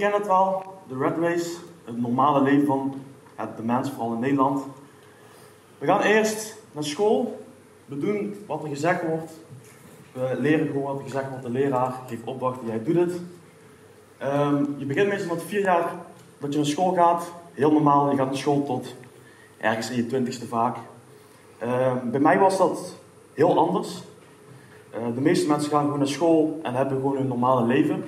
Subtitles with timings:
[0.00, 2.94] kennen het wel, de red race, het normale leven van
[3.56, 4.64] de mens, vooral in Nederland.
[5.78, 7.44] We gaan eerst naar school,
[7.84, 9.32] we doen wat er gezegd wordt,
[10.12, 13.20] we leren gewoon wat er gezegd wordt, de leraar geeft opdrachten, jij doet het.
[14.18, 15.94] Ehm, je begint meestal met vier jaar
[16.38, 18.94] dat je naar school gaat, heel normaal, je gaat naar school tot
[19.58, 20.76] ergens in je twintigste vaak.
[21.58, 22.94] Ehm, bij mij was dat
[23.34, 24.02] heel anders.
[24.90, 28.04] Eh, de meeste mensen gaan gewoon naar school en hebben gewoon een normale leven.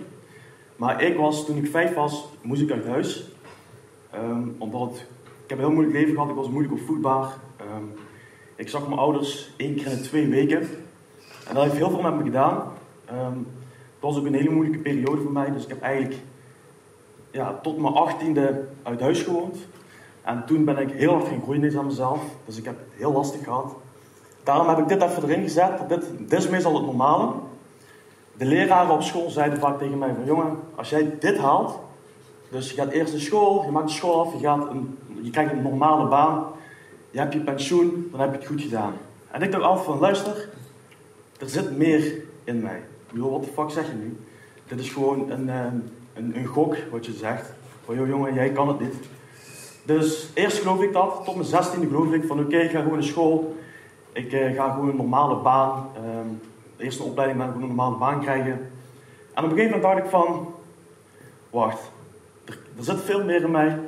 [0.82, 3.30] Maar ik was, toen ik vijf was, moest ik uit huis.
[4.14, 4.90] Um, omdat
[5.44, 7.32] ik heb een heel moeilijk leven gehad, ik was moeilijk opvoedbaar.
[7.74, 7.92] Um,
[8.54, 10.60] ik zag mijn ouders één keer in twee weken.
[11.48, 12.72] En dat heeft heel veel met me gedaan.
[13.10, 13.46] Um,
[13.92, 16.20] het was ook een hele moeilijke periode voor mij, dus ik heb eigenlijk
[17.30, 19.56] ja, tot mijn achttiende uit huis gewoond.
[20.22, 23.12] En toen ben ik heel hard gaan groeien aan mezelf, dus ik heb het heel
[23.12, 23.74] lastig gehad.
[24.42, 25.88] Daarom heb ik dit even erin gezet.
[25.88, 27.32] Dit, dit is meestal het normale.
[28.42, 31.78] De leraren op school zeiden vaak tegen mij van jongen, als jij dit haalt,
[32.50, 35.30] dus je gaat eerst naar school, je maakt de school af, je, gaat een, je
[35.30, 36.46] krijgt een normale baan,
[37.10, 38.92] je hebt je pensioen, dan heb je het goed gedaan.
[39.30, 40.48] En ik dacht altijd van luister,
[41.38, 42.82] er zit meer in mij.
[43.10, 44.16] Bedoel, wat de fuck zeg je nu?
[44.68, 45.76] Dit is gewoon een, ehm,
[46.14, 47.52] een, een gok wat je zegt.
[47.84, 48.94] Van joh jongen, jij kan het niet.
[49.84, 52.98] Dus eerst geloof ik dat, tot mijn zestiende geloof ik van oké, ik ga gewoon
[52.98, 53.56] naar school.
[54.12, 55.88] Ik uh, ga gewoon een normale baan.
[55.96, 56.40] Um,
[56.82, 58.52] de eerste opleiding gewoon een normale baan krijgen.
[59.34, 60.54] En op een gegeven moment dacht ik van,
[61.50, 61.80] wacht,
[62.44, 63.78] er, zit veel meer in mij.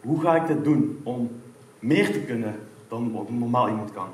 [0.00, 1.30] Hoe ga ik dit doen om
[1.78, 2.54] meer te kunnen
[2.88, 4.08] dan wat normaal iemand kan?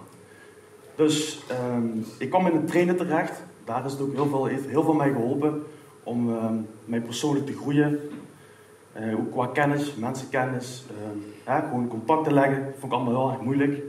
[0.94, 1.42] Dus
[1.74, 3.42] um, ik kwam in een trainer terecht.
[3.64, 5.62] Daar is het ook heel veel, heeft heel veel mij geholpen
[6.02, 8.00] om um, mij persoonlijk te groeien.
[9.00, 10.84] Uh, ook qua kennis, mensenkennis,
[11.46, 12.74] uh, gewoon contact te leggen.
[12.78, 13.82] vond ik allemaal heel erg moeilijk.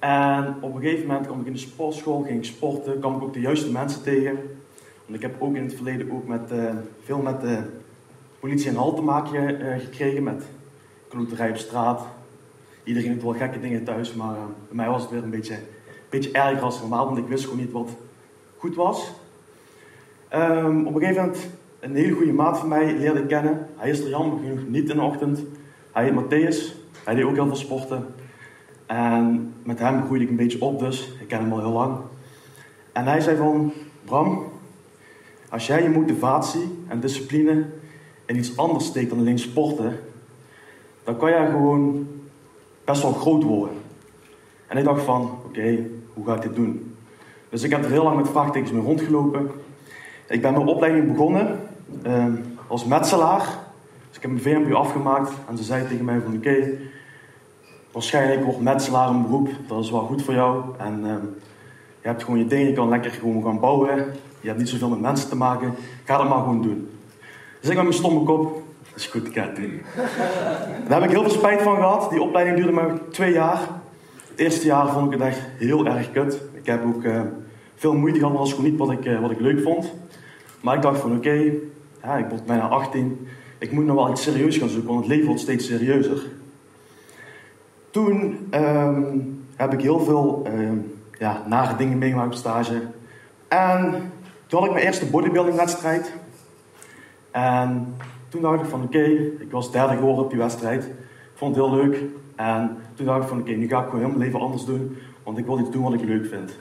[0.00, 3.22] En op een gegeven moment kwam ik in de sportschool, ging ik sporten, kwam ik
[3.22, 4.34] ook de juiste mensen tegen.
[5.04, 6.70] Want ik heb ook in het verleden ook met, uh,
[7.04, 7.58] veel met de
[8.40, 10.44] politie en hal te maken uh, gekregen, met
[11.08, 12.02] kloterij op straat.
[12.84, 14.34] Iedereen doet wel gekke dingen thuis, maar
[14.68, 15.58] bij mij was het weer een beetje,
[16.08, 17.88] beetje erger als normaal, want ik wist gewoon niet wat
[18.56, 19.10] goed was.
[20.34, 21.48] Um, op een gegeven moment,
[21.80, 23.66] een hele goede maat van mij leerde ik kennen.
[23.76, 25.40] Hij is er jammer genoeg niet in de ochtend.
[25.92, 26.74] Hij heet Matthäus,
[27.04, 28.06] hij deed ook heel veel sporten.
[28.90, 31.12] En met hem groeide ik een beetje op dus.
[31.20, 31.96] Ik ken hem al heel lang.
[32.92, 33.72] En hij zei van,
[34.04, 34.44] Bram,
[35.48, 37.64] als jij je motivatie en discipline
[38.26, 39.98] in iets anders steekt dan alleen sporten,
[41.04, 42.08] dan kan jij gewoon
[42.84, 43.76] best wel groot worden.
[44.66, 46.94] En ik dacht van, oké, hoe ga ik dit doen?
[47.48, 49.50] Dus ik heb er heel lang met vraagtekens mee rondgelopen.
[50.28, 51.60] Ik ben mijn opleiding begonnen
[52.02, 52.26] eh,
[52.66, 53.44] als metselaar.
[54.08, 56.78] Dus ik heb mijn VMBO afgemaakt en ze zei tegen mij van, oké,
[57.92, 60.62] waarschijnlijk wordt metselaar een beroep, dat is wel goed voor jou.
[60.78, 61.12] En uh,
[62.00, 64.12] je hebt gewoon je dingen, je kan lekker gewoon gaan bouwen.
[64.40, 65.74] Je hebt niet zoveel met mensen te maken.
[66.04, 66.88] Ga dat maar gewoon doen.
[67.60, 69.56] Dus ik met mijn stomme kop, dat is goed, ik ga het.
[70.88, 72.10] Daar heb ik heel veel spijt van gehad.
[72.10, 73.60] Die opleiding duurde maar twee jaar.
[74.30, 76.40] Het eerste jaar vond ik het echt heel erg kut.
[76.52, 77.20] Ik heb ook uh,
[77.76, 79.92] veel moeite gehad, maar was gewoon niet wat ik, uh, wat ik leuk vond.
[80.60, 81.52] Maar ik dacht van oké,
[82.02, 83.28] ja, ik word bijna 18.
[83.58, 86.22] Ik moet nog wel iets serieus gaan zoeken, want het leven wordt steeds serieuzer.
[87.90, 92.82] Toen um, heb ik heel veel um, ja, nare dingen meegemaakt op stage.
[93.48, 94.12] En
[94.46, 96.12] toen had ik mijn eerste bodybuilding wedstrijd.
[97.30, 97.94] En
[98.28, 99.04] toen dacht ik van oké,
[99.38, 100.84] ik was derde geworden op die wedstrijd.
[100.84, 100.92] Ik
[101.34, 102.02] vond het heel leuk.
[102.36, 104.96] En toen dacht ik van oké, nu ga ik gewoon mijn leven anders doen.
[105.22, 106.52] Want ik wil iets doen wat ik leuk vind.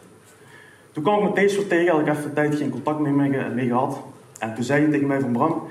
[0.92, 3.50] Toen kwam ik met deze tegen, had ik even een tijd geen contact mee, mee,
[3.56, 4.02] mee gehad.
[4.40, 5.62] En toen zei hij tegen mij van Bram,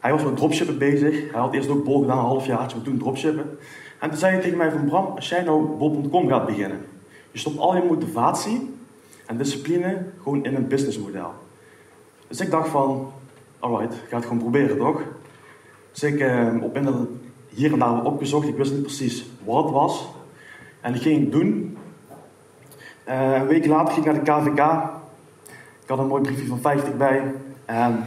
[0.00, 1.30] hij was met dropshippen bezig.
[1.30, 3.58] Hij had eerst ook bol gedaan, een half jaar, maar toen dropshippen.
[4.04, 6.80] En toen zei hij tegen mij van Bram, als jij nou bol.com gaat beginnen,
[7.30, 8.74] je stopt al je motivatie
[9.26, 11.32] en discipline gewoon in een businessmodel.
[12.28, 13.12] Dus ik dacht van,
[13.58, 15.02] alright, ik ga het gewoon proberen toch?
[15.92, 17.08] Dus ik eh, op internet
[17.48, 20.08] hier en daar opgezocht, ik wist niet precies wat het was.
[20.80, 21.76] En dat ging ik doen.
[23.08, 24.90] Uh, een week later ging ik naar de KVK.
[25.82, 27.22] Ik had een mooi briefje van 50 bij.
[27.64, 28.04] En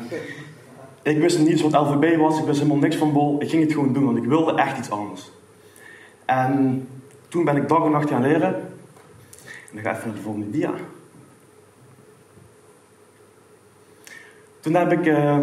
[1.02, 3.42] ik wist niet eens wat LVB was, ik wist helemaal niks van bol.
[3.42, 5.32] Ik ging het gewoon doen, want ik wilde echt iets anders.
[6.28, 6.88] En
[7.28, 8.56] toen ben ik dag en nacht gaan leren.
[9.46, 10.72] En dan ga ik even naar de volgende dia.
[14.60, 15.38] Toen, heb ik, uh,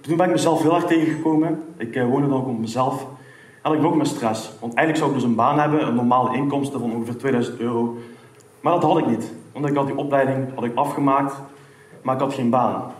[0.00, 1.62] toen ben ik mezelf heel erg tegengekomen.
[1.76, 3.06] Ik uh, woonde dan ook op mezelf.
[3.62, 4.52] En ik ook met stress.
[4.60, 7.96] Want eigenlijk zou ik dus een baan hebben, een normale inkomsten van ongeveer 2000 euro.
[8.60, 9.32] Maar dat had ik niet.
[9.52, 11.34] Want ik had die opleiding had ik afgemaakt,
[12.02, 12.92] maar ik had geen baan.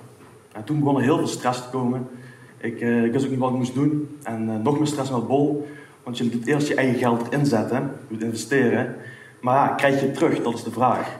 [0.52, 2.08] En toen begon er heel veel stress te komen.
[2.56, 4.18] Ik, uh, ik wist ook niet wat ik moest doen.
[4.22, 5.68] En nog meer stress met bol.
[6.04, 8.96] Want je moet eerst je eigen geld inzetten, je moet investeren.
[9.40, 10.42] Maar ja, krijg je het terug?
[10.42, 11.16] Dat is de vraag.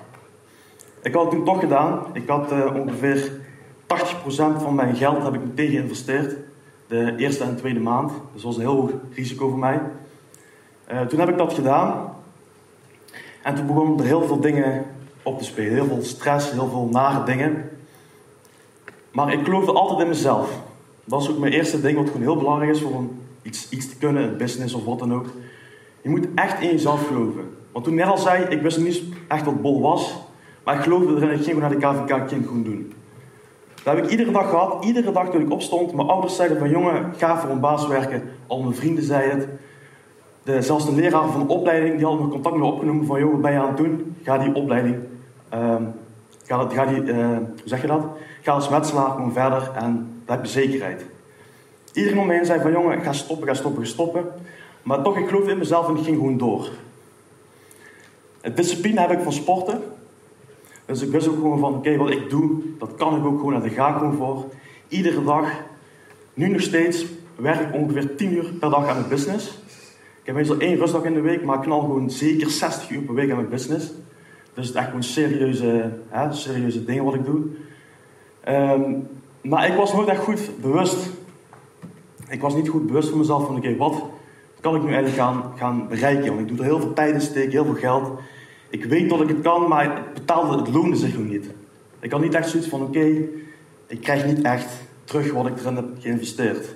[1.02, 2.06] Ik had het toen toch gedaan.
[2.12, 3.36] Ik had uh, ongeveer 80%
[4.36, 6.36] van mijn geld heb ik meteen geïnvesteerd.
[6.86, 8.10] De eerste en tweede maand.
[8.10, 9.80] Dus dat was een heel hoog risico voor mij.
[10.92, 12.14] Uh, toen heb ik dat gedaan.
[13.42, 14.84] En toen begonnen er heel veel dingen
[15.22, 15.72] op te spelen.
[15.72, 17.70] Heel veel stress, heel veel nare dingen.
[19.10, 20.60] Maar ik geloofde altijd in mezelf.
[21.04, 23.04] Dat is ook mijn eerste ding wat gewoon heel belangrijk is voor
[23.44, 25.26] iets, te kunnen, een business of wat dan ook.
[26.02, 27.44] Je moet echt in jezelf geloven.
[27.72, 30.14] Want toen net al zei, ik wist niet echt wat bol was.
[30.64, 32.92] Maar ik geloofde erin, ik ging naar de KVK gewoon doen.
[33.82, 34.84] Dat heb ik iedere dag gehad.
[34.84, 35.92] Iedere dag toen ik opstond.
[35.92, 38.22] Mijn ouders zeiden van jongen, ga voor een baas werken.
[38.46, 39.48] Al mijn vrienden zeiden het.
[40.42, 43.20] De, zelfs de leraar van de opleiding, die had nog contact met me opgenomen van
[43.20, 44.16] joh, wat ben je aan het doen?
[44.22, 44.96] Ga die opleiding,
[45.54, 45.92] um,
[46.46, 48.06] ga, ga die, uh, hoe zeg je dat?
[48.42, 51.04] Ga als metselaar gewoon verder en dan heb je zekerheid.
[51.94, 54.24] Iedereen om me heen zei van jongen, ga stoppen, ga stoppen, ga stoppen.
[54.82, 56.68] Maar toch, ik geloof in mezelf en ik ging gewoon door.
[58.40, 59.82] Het discipline heb ik van sporten.
[60.86, 63.54] Dus ik wist ook gewoon van, oké, wat ik doe, dat kan ik ook gewoon
[63.54, 64.44] en daar ga ik gewoon voor.
[64.88, 65.50] Iedere dag,
[66.34, 67.06] nu nog steeds,
[67.36, 69.58] werk ik ongeveer 10 uur per dag aan mijn business.
[70.20, 73.00] Ik heb meestal één rustdag in de week, maar ik knal gewoon zeker 60 uur
[73.00, 73.86] per week aan mijn business.
[74.54, 75.90] Dus het is echt gewoon serieuze,
[76.30, 77.42] serieuze dingen wat ik doe.
[78.48, 79.08] Um,
[79.40, 80.96] maar ik was nooit echt goed bewust.
[82.28, 84.02] Ik was niet goed bewust van mezelf van, oké, wat
[84.60, 86.26] kan ik nu eigenlijk gaan, gaan bereiken?
[86.26, 88.18] Want ik doe er heel veel tijd in steken, heel veel geld.
[88.68, 91.50] Ik weet dat ik het kan, maar het betaalde, het loonde zich nog niet.
[92.00, 93.04] Ik had niet echt zoiets van, oké,
[93.86, 94.68] ik krijg niet echt
[95.04, 96.74] terug wat ik erin heb geïnvesteerd.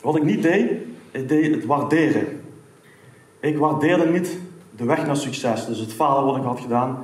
[0.00, 0.70] Wat ik niet deed,
[1.10, 2.26] ik deed het waarderen.
[3.40, 4.38] Ik waardeerde niet
[4.76, 5.66] de weg naar succes.
[5.66, 6.98] Dus het falen wat ik had gedaan,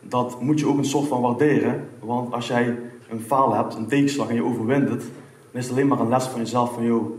[0.00, 1.88] dat moet je ook een soort van waarderen.
[2.00, 2.76] Want als jij
[3.08, 5.04] een faal hebt, een tegenslag en je overwint het,
[5.56, 7.10] dan is het alleen maar een les van jezelf van, joh,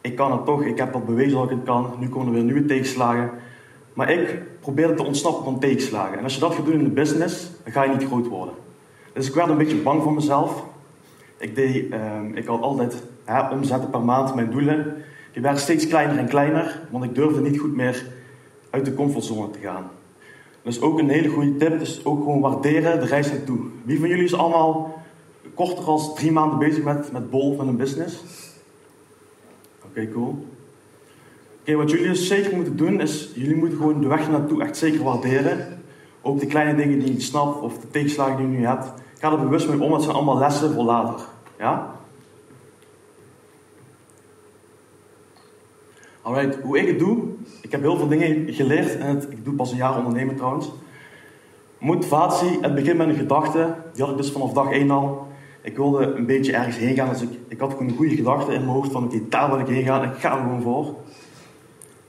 [0.00, 2.32] ik kan het toch, ik heb al bewezen dat ik het kan, nu komen er
[2.32, 3.30] weer nieuwe tegenslagen.
[3.92, 6.18] Maar ik probeerde te ontsnappen van tegenslagen.
[6.18, 8.54] En als je dat gaat doen in de business, dan ga je niet groot worden.
[9.12, 10.64] Dus ik werd een beetje bang voor mezelf.
[11.36, 11.98] Ik, deed, uh,
[12.34, 14.94] ik had altijd hè, omzetten per maand, mijn doelen.
[15.32, 18.06] Die werden steeds kleiner en kleiner, want ik durfde niet goed meer
[18.70, 19.90] uit de comfortzone te gaan.
[20.62, 23.58] Dus ook een hele goede tip is ook gewoon waarderen de reis naartoe.
[23.84, 24.97] Wie van jullie is allemaal
[25.58, 28.22] korter dan drie maanden bezig met, met bol van een business?
[29.84, 30.46] Oké, cool.
[31.60, 34.76] Oké, wat jullie dus zeker moeten doen is, jullie moeten gewoon de weg naartoe echt
[34.76, 35.82] zeker waarderen.
[36.22, 38.92] Ook de kleine dingen die je snapt of de tegenslagen die je nu hebt.
[39.18, 41.20] Ga er bewust mee om, het zijn allemaal lessen voor later.
[41.58, 41.94] Ja?
[46.22, 47.24] Alright, hoe ik het doe,
[47.60, 50.70] ik heb heel veel dingen geleerd en ik doe pas een jaar ondernemen trouwens.
[51.78, 55.27] Motivatie, het begint met een gedachte, die had ik dus vanaf dag 1 al.
[55.68, 58.60] Ik wilde een beetje ergens heen gaan, dus ik, had gewoon een goede gedachte in
[58.60, 60.94] mijn hoofd van oké, daar wil ik heen gaan ik ga er gewoon voor.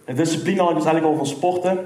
[0.05, 1.77] En discipline had ik dus eigenlijk al van sporten.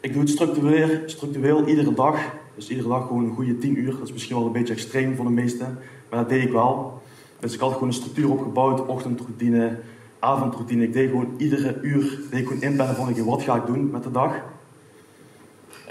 [0.00, 2.20] Ik doe het structureel, structureel iedere dag.
[2.54, 3.90] Dus iedere dag gewoon een goede 10 uur.
[3.90, 5.78] Dat is misschien wel een beetje extreem voor de meesten,
[6.10, 7.02] maar dat deed ik wel.
[7.38, 9.78] Dus ik had gewoon een structuur opgebouwd, ochtendroutine,
[10.18, 10.82] avondroutine.
[10.82, 13.90] Ik deed gewoon iedere uur deed ik gewoon inplannen van okay, wat ga ik doen
[13.90, 14.34] met de dag.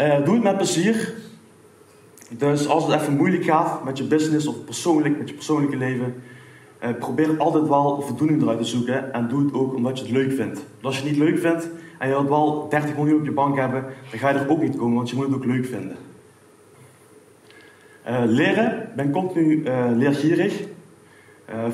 [0.01, 1.13] Uh, doe het met plezier.
[2.29, 6.15] Dus als het even moeilijk gaat met je business of persoonlijk, met je persoonlijke leven,
[6.83, 10.13] uh, probeer altijd wel voldoening eruit te zoeken en doe het ook omdat je het
[10.13, 10.65] leuk vindt.
[10.81, 13.57] Als je het niet leuk vindt en je wilt wel 30 miljoen op je bank
[13.57, 15.95] hebben, dan ga je er ook niet komen, want je moet het ook leuk vinden.
[18.07, 19.63] Uh, leren, ik ben continu
[19.95, 20.63] leergierig.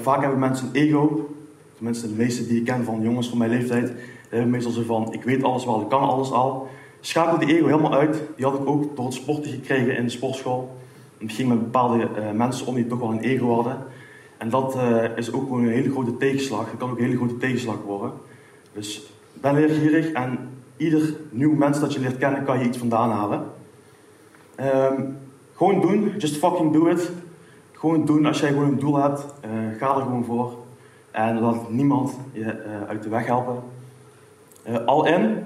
[0.01, 1.29] vaak hebben mensen een ego,
[1.75, 3.93] tenminste de meeste die ik ken van jongens van mijn leeftijd,
[4.29, 6.69] hebben meestal zo van, ik weet alles wel, ik kan alles al.
[7.05, 8.21] Schakel die ego helemaal uit.
[8.35, 10.77] Die had ik ook door het sporten gekregen in de sportschool.
[11.17, 13.77] Het ging met bepaalde uh, mensen om die toch wel een ego hadden.
[14.37, 16.69] En dat uh, is ook gewoon een hele grote tegenslag.
[16.69, 18.11] Dat kan ook een hele grote tegenslag worden.
[18.73, 23.11] Dus ben leergierig en ieder nieuw mens dat je leert kennen kan je iets vandaan
[23.11, 23.43] halen.
[24.59, 25.17] Um,
[25.55, 27.11] gewoon doen, just fucking do it.
[27.71, 30.53] Gewoon doen als jij gewoon een doel hebt, uh, ga er gewoon voor.
[31.11, 33.63] En laat niemand je uit de weg helpen.
[34.85, 35.45] Al in,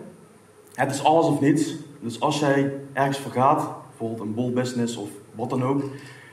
[0.80, 1.76] het is alles of niets.
[2.00, 5.84] Dus als jij ergens voor gaat, bijvoorbeeld een bol business of wat dan ook,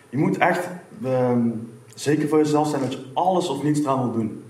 [0.09, 0.69] je moet echt
[1.05, 4.43] um, zeker voor jezelf zijn dat je alles of niets eraan wil doen.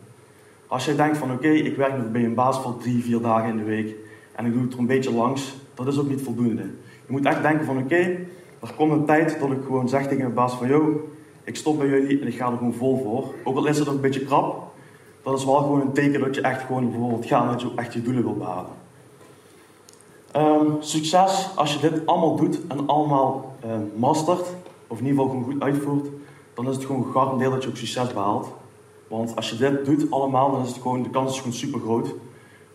[0.67, 3.57] Als jij denkt van oké, ik werk bij een baas voor drie, vier dagen in
[3.57, 3.95] de week
[4.33, 6.63] en ik doe het er een beetje langs, dat is ook niet voldoende.
[7.07, 7.97] Je moet echt denken van oké,
[8.61, 11.11] er komt een tijd dat ik gewoon zeg tegen mijn baas van yo,
[11.45, 13.35] ik stop bij jullie en ik ga er gewoon vol voor.
[13.45, 14.73] Ook al is het nog een beetje krap,
[15.23, 17.93] dat is wel gewoon een teken dat je echt gewoon bijvoorbeeld gaat dat je echt
[17.93, 18.85] je doelen wilt behalen.
[20.37, 24.47] Um, succes, als je dit allemaal doet en allemaal uh, mastert,
[24.87, 26.09] of in ieder geval gewoon goed uitvoert,
[26.55, 28.49] dan is het gewoon gegarandeerd dat je ook succes behaalt.
[29.09, 32.15] Want als je dit doet allemaal, dan is het de kans gewoon super groot.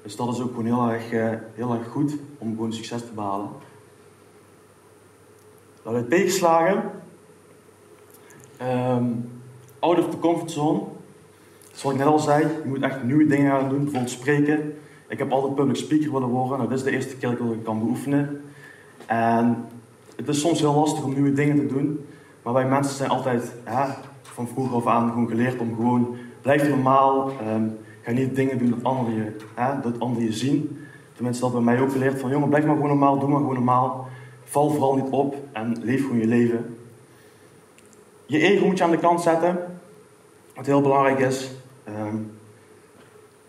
[0.03, 3.11] Dus dat is ook gewoon heel erg, uh, heel erg goed om gewoon succes te
[3.15, 3.49] behalen.
[5.83, 6.83] Dan bij tegenslagen.
[8.61, 9.31] Um,
[9.79, 10.81] out of the comfort zone.
[11.73, 14.75] Zoals ik net al zei, je moet echt nieuwe dingen gaan doen, bijvoorbeeld spreken.
[15.11, 16.69] Ik heb altijd public speaker willen worden.
[16.69, 18.41] Dit is de eerste keer dat ik dat kan beoefenen.
[19.05, 19.65] En
[20.15, 22.05] het is soms heel lastig om nieuwe dingen te doen.
[22.41, 23.53] Maar wij mensen zijn altijd
[24.21, 27.31] van vroeger af aan gewoon geleerd om gewoon blijf normaal.
[27.47, 30.85] Um, ga niet dingen doen dat anderen je, hè, dat anderen je zien.
[31.13, 33.53] Tenminste, dat bij mij ook geleerd van jongen, blijf maar gewoon normaal, doe maar gewoon
[33.55, 34.07] normaal.
[34.43, 36.75] Val vooral niet op en leef gewoon je leven.
[38.25, 39.79] Je ego moet je aan de kant zetten.
[40.55, 41.51] Wat heel belangrijk is.
[41.87, 42.31] Um,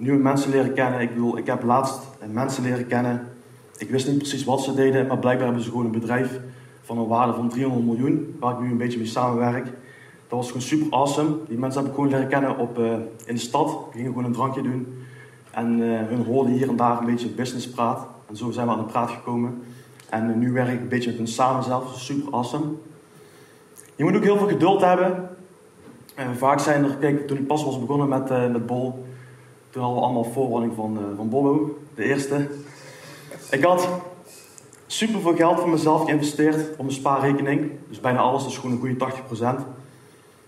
[0.02, 1.00] nieuwe mensen leren kennen.
[1.00, 3.28] Ik bedoel, ik heb laatst mensen leren kennen.
[3.76, 6.40] Ik wist niet precies wat ze deden, maar blijkbaar hebben ze gewoon een bedrijf
[6.82, 9.64] van een waarde van 300 miljoen, waar ik nu een beetje mee samenwerk.
[10.28, 11.36] Dat was gewoon super awesome.
[11.48, 12.92] Die mensen heb ik gewoon leren kennen op, uh,
[13.24, 13.66] in de stad.
[13.66, 15.04] We gingen gewoon een drankje doen.
[15.50, 18.06] En uh, hun hoorden hier en daar een beetje business praat.
[18.28, 19.62] En zo zijn we aan de praat gekomen.
[20.08, 22.00] En uh, nu werk ik een beetje met hun samen zelf.
[22.00, 22.64] Super awesome.
[23.96, 25.28] Je moet ook heel veel geduld hebben.
[26.36, 29.04] vaak zijn er, kijk, toen ik pas was begonnen met, met Bol,
[29.72, 32.48] toen hadden we allemaal voorwarning van, van Bobbo, de eerste.
[33.50, 33.88] Ik had
[34.86, 37.70] super veel geld voor mezelf geïnvesteerd op mijn spaarrekening.
[37.88, 39.12] Dus bijna alles, dus gewoon een goede
[39.60, 39.62] 80%.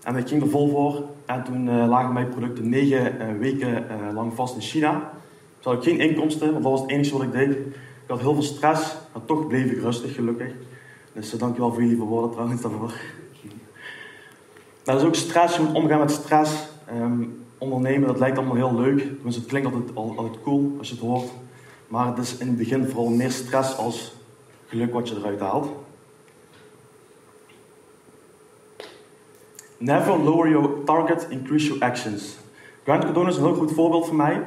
[0.03, 1.03] En ik ging er vol voor.
[1.25, 5.11] En toen uh, lagen mijn producten negen uh, weken lang vast in China.
[5.57, 7.49] Dus had ik geen inkomsten, want dat was het enige wat ik deed.
[7.49, 10.51] Ik had heel veel stress, maar toch bleef ik rustig, gelukkig.
[11.13, 12.93] Dus dankjewel voor jullie woorden trouwens daarvoor.
[14.83, 16.67] Dat is ook stress, je omgaan met stress.
[17.01, 18.99] Um, ondernemen, dat lijkt allemaal heel leuk.
[18.99, 21.29] Tenminste, het klinkt altijd, altijd cool als je het hoort.
[21.87, 24.15] Maar het is in het begin vooral meer stress als
[24.67, 25.69] geluk wat je eruit haalt.
[29.77, 32.37] Never lower your target, increase your actions.
[32.83, 34.41] Grant Cardone is een heel goed voorbeeld voor mij.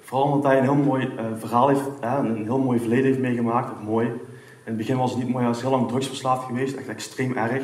[0.00, 3.18] Vooral omdat hij een heel mooi uh, verhaal heeft, hè, een heel mooi verleden heeft
[3.18, 3.72] meegemaakt.
[3.72, 4.06] Of mooi.
[4.06, 7.36] In het begin was het niet mooi, hij was heel lang drugsverslaafd geweest, echt extreem
[7.36, 7.62] erg.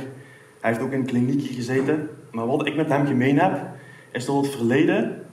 [0.61, 2.09] Hij heeft ook in een kliniekje gezeten.
[2.31, 3.69] Maar wat ik met hem gemeen heb,
[4.11, 5.27] is dat het verleden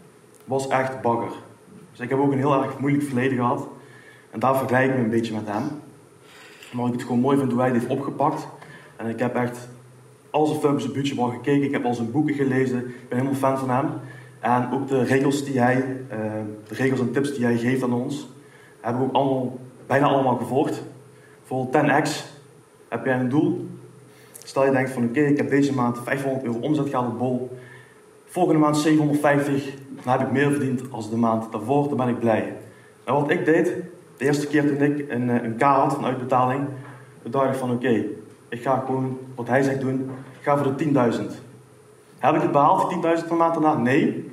[0.45, 1.31] was echt bagger.
[1.91, 3.67] Dus ik heb ook een heel erg moeilijk verleden gehad.
[4.31, 5.63] En daar vergelijk ik me een beetje met hem.
[6.71, 8.47] Maar ik het gewoon mooi vind hoe hij het heeft opgepakt.
[8.95, 9.67] En ik heb echt
[10.29, 11.63] al zijn films en budget al gekeken.
[11.63, 12.77] Ik heb al zijn boeken gelezen.
[12.77, 13.89] Ik ben helemaal fan van hem.
[14.39, 16.17] En ook de regels die hij, uh,
[16.67, 18.27] de regels en tips die hij geeft aan ons,
[18.81, 20.83] hebben we ook allemaal, bijna allemaal gevolgd.
[21.43, 22.09] Voor 10x
[22.89, 23.67] heb jij een doel.
[24.43, 27.56] Stel je denkt van oké, ik heb deze maand 500 euro omzet gehaald op bol.
[28.29, 29.63] Volgende maand 750,
[30.03, 32.53] dan heb ik meer verdiend als de maand daarvoor, dan ben ik blij.
[33.03, 33.65] En wat ik deed,
[34.17, 36.67] de eerste keer toen ik een, eh, een K had van uitbetaling,
[37.23, 38.05] dacht ik van oké,
[38.49, 41.41] ik ga gewoon wat hij zegt doen, ik ga voor de 10.000.
[42.17, 43.77] Heb ik het behaald, 10.000 per maand daarna?
[43.77, 44.31] Nee.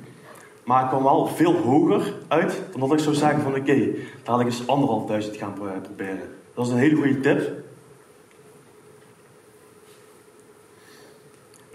[0.63, 3.95] Maar ik kwam wel veel hoger uit dan dat ik zou zeggen van oké, okay,
[4.23, 6.29] had ik eens anderhalfduizend gaan proberen.
[6.53, 7.64] Dat is een hele goede tip.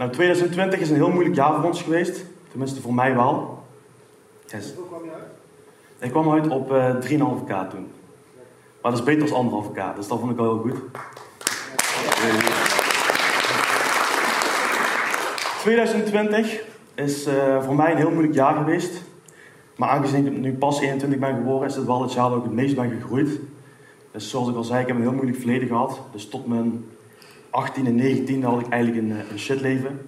[0.01, 2.25] Nou, 2020 is een heel moeilijk jaar voor ons geweest.
[2.51, 3.65] Tenminste voor mij wel.
[4.47, 4.73] Yes.
[4.77, 5.29] Hoe kwam je uit?
[5.99, 7.89] Ik kwam uit op uh, 3,5k toen.
[8.81, 10.81] Maar dat is beter dan 1,5k, dus dat vond ik wel heel goed.
[15.61, 16.63] 2020
[16.95, 19.03] is uh, voor mij een heel moeilijk jaar geweest.
[19.77, 22.45] Maar aangezien ik nu pas 21 ben geboren, is het wel het jaar dat ik
[22.45, 23.41] het meest ben gegroeid.
[24.11, 26.01] Dus zoals ik al zei, ik heb een heel moeilijk verleden gehad.
[26.13, 26.85] Dus tot mijn
[27.51, 30.01] 18 en 19 had ik eigenlijk een, een shitleven.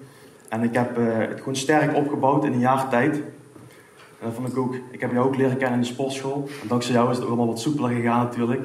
[0.49, 3.15] En ik heb uh, het gewoon sterk opgebouwd in een jaar tijd.
[3.15, 6.49] En dat vond ik ook, ik heb jou ook leren kennen in de sportschool.
[6.63, 8.61] En dankzij jou is het allemaal wat soepeler gegaan natuurlijk.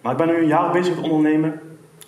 [0.00, 1.60] Maar ik ben nu een jaar bezig met ondernemen.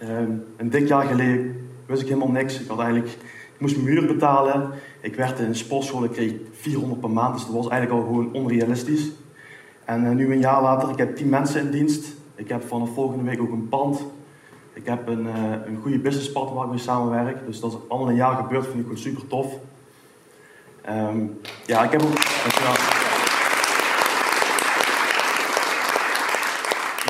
[0.03, 2.61] Um, een dik jaar geleden wist ik helemaal niks.
[2.61, 3.13] Ik had eigenlijk,
[3.55, 4.71] ik moest mijn muur betalen.
[5.01, 7.35] Ik werkte in een sportschool, ik kreeg 400 per maand.
[7.35, 9.11] Dus dat was eigenlijk al gewoon onrealistisch.
[9.85, 12.15] En uh, nu een jaar later, ik heb 10 mensen in dienst.
[12.35, 14.05] Ik heb vanaf volgende week ook een pand.
[14.79, 17.47] Ik heb een, uh, een goede businesspartner waar ik mee samenwerk.
[17.47, 19.55] Dus dat is allemaal een jaar gebeurd, vind ik gewoon super tof.
[20.89, 22.13] Um, ja, ik heb ook.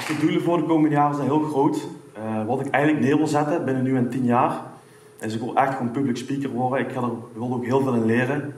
[0.06, 1.87] Dus doelen voor de komende jaren zijn heel groot.
[2.18, 4.60] Uh, wat ik eigenlijk neer wil zetten binnen nu en tien jaar,
[5.20, 6.78] is ik wil echt gewoon public speaker worden.
[6.78, 6.94] Ik,
[7.34, 8.54] wil ook heel veel in leren.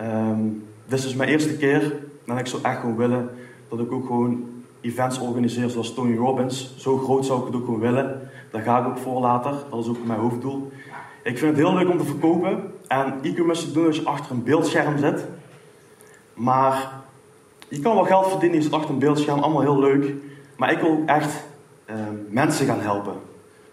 [0.00, 3.30] Um, dit is dus mijn eerste keer en ik zou echt gewoon willen
[3.68, 4.44] dat ik ook gewoon
[4.80, 6.74] events organiseer zoals Tony Robbins.
[6.76, 8.30] Zo groot zou ik het ook willen.
[8.50, 9.54] Daar ga ik ook voor later.
[9.70, 10.72] Dat is ook mijn hoofddoel.
[11.22, 12.72] Ik vind het heel leuk om te verkopen.
[12.86, 15.24] En e-commerce te doen als je achter een beeldscherm zit.
[16.34, 16.92] Maar
[17.68, 20.14] je kan wel geld verdienen, je zit achter een beeldscherm, allemaal heel leuk.
[20.56, 21.44] Maar ik wil echt
[21.90, 21.96] uh,
[22.28, 23.14] mensen gaan helpen.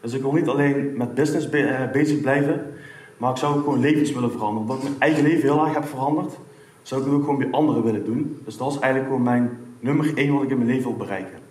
[0.01, 2.73] Dus ik wil niet alleen met business be uh, bezig blijven,
[3.17, 4.61] maar ik zou ook gewoon levens willen veranderen.
[4.61, 6.37] Omdat ik mijn eigen leven heel erg heb veranderd,
[6.81, 8.41] zou ik het ook gewoon bij anderen willen doen.
[8.45, 11.45] Dus dat is eigenlijk gewoon mijn nummer één wat ik in mijn leven wil bereiken.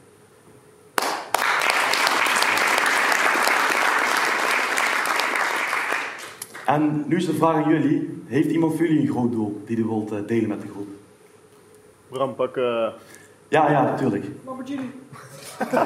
[6.66, 8.22] En nu is de vraag aan jullie.
[8.26, 10.88] Heeft iemand van jullie een groot doel die hij wilt eh, delen met de groep?
[12.08, 12.56] Bram, pak...
[12.56, 12.88] Uh...
[13.48, 14.24] Ja, ja, natuurlijk.
[14.44, 14.90] Lamborghini.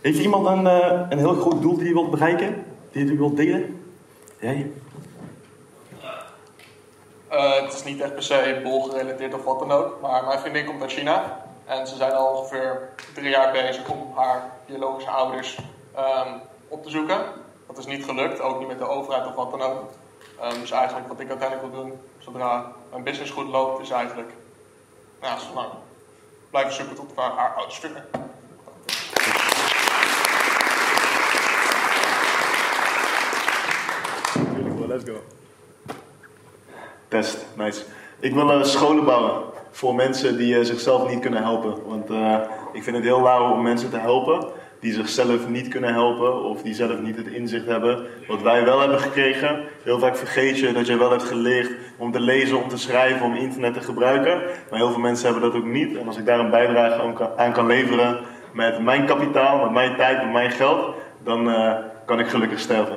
[0.00, 2.64] Heeft iemand een, uh, een heel groot doel die hij wilt bereiken?
[2.92, 3.80] Die hij wilt delen?
[4.40, 4.70] Jij?
[7.34, 10.00] Uh, het is niet echt per se bol gerelateerd of wat dan ook.
[10.00, 11.44] Maar mijn vriendin komt uit China.
[11.64, 15.58] En ze zijn al ongeveer drie jaar bezig om haar biologische ouders
[15.98, 17.20] um, op te zoeken.
[17.66, 19.90] Dat is niet gelukt, ook niet met de overheid of wat dan ook.
[20.42, 24.30] Um, dus eigenlijk wat ik uiteindelijk wil doen, zodra mijn business goed loopt, is eigenlijk
[25.20, 25.68] zo nou,
[26.50, 28.04] blijven zoeken tot haar ouders vinden.
[34.86, 35.43] Let's go.
[37.08, 37.82] Test, nice.
[38.20, 41.74] Ik wil uh, scholen bouwen voor mensen die uh, zichzelf niet kunnen helpen.
[41.86, 42.36] Want uh,
[42.72, 44.46] ik vind het heel lauw om mensen te helpen
[44.80, 48.06] die zichzelf niet kunnen helpen of die zelf niet het inzicht hebben.
[48.28, 49.64] Wat wij wel hebben gekregen.
[49.82, 53.26] Heel vaak vergeet je dat je wel hebt geleerd om te lezen, om te schrijven,
[53.26, 54.42] om internet te gebruiken.
[54.70, 55.96] Maar heel veel mensen hebben dat ook niet.
[55.96, 58.18] En als ik daar een bijdrage aan kan, leveren
[58.52, 61.54] met mijn kapitaal, met mijn tijd, met mijn geld, dan
[62.06, 62.96] kan ik gelukkig sterven.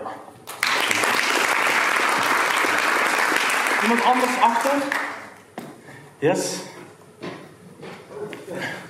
[3.87, 4.71] Iemand anders achter?
[6.19, 6.61] Yes.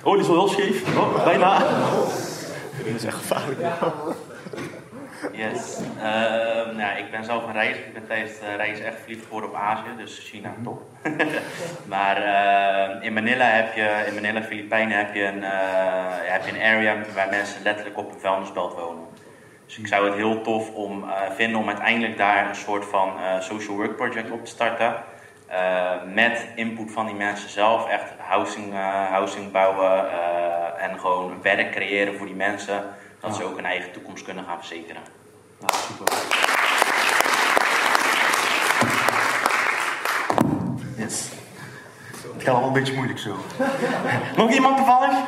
[0.02, 0.96] Oh, die is wel heel scheef.
[0.96, 1.58] Oh, bijna.
[2.84, 3.58] Dit is echt gevaarlijk.
[5.32, 5.78] Yes.
[5.96, 6.02] Uh,
[6.76, 7.86] nou, ik ben zelf een reiziger.
[7.86, 10.62] Ik ben tijdens de reis echt verliefd geworden op Azië, dus China mhm.
[10.62, 10.82] top.
[11.94, 15.50] maar uh, in Manila heb je, in Manila, Filipijnen, heb je, een, uh,
[16.08, 19.07] heb je een area waar mensen letterlijk op een vuilnisbelt wonen.
[19.68, 23.12] Dus ik zou het heel tof om, uh, vinden om uiteindelijk daar een soort van
[23.40, 24.94] social work project op te starten.
[26.14, 28.74] met input van die mensen zelf, echt housing,
[29.10, 30.10] housing bouwen
[30.78, 32.84] en gewoon werk creëren voor die mensen,
[33.20, 35.02] dat ze ook een eigen toekomst kunnen gaan verzekeren.
[35.60, 36.06] Ja, super.
[40.96, 41.28] Yes.
[42.34, 43.36] Het gaat al een beetje moeilijk zo.
[44.36, 45.18] Nog iemand toevallig?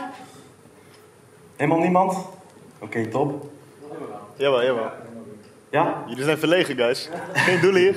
[1.56, 2.12] Helemaal niemand?
[2.12, 2.28] Oké,
[2.78, 3.50] okay, top.
[4.40, 4.90] Jawel, jawel.
[5.70, 6.04] Ja?
[6.06, 7.08] Jullie zijn verlegen, guys.
[7.32, 7.94] Geen doelen hier.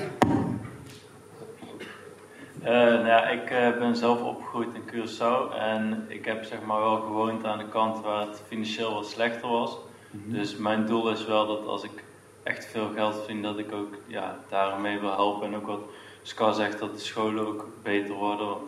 [2.62, 6.80] Uh, nou ja, ik uh, ben zelf opgegroeid in Curaçao en ik heb zeg maar
[6.80, 9.78] wel gewoond aan de kant waar het financieel wat slechter was.
[10.12, 10.34] Mm -hmm.
[10.34, 12.04] Dus mijn doel is wel dat als ik
[12.44, 15.48] echt veel geld verdien, dat ik ook ja, daarmee wil helpen.
[15.48, 15.82] En ook wat
[16.22, 18.48] Ska zegt, dat de scholen ook beter worden.
[18.48, 18.62] Want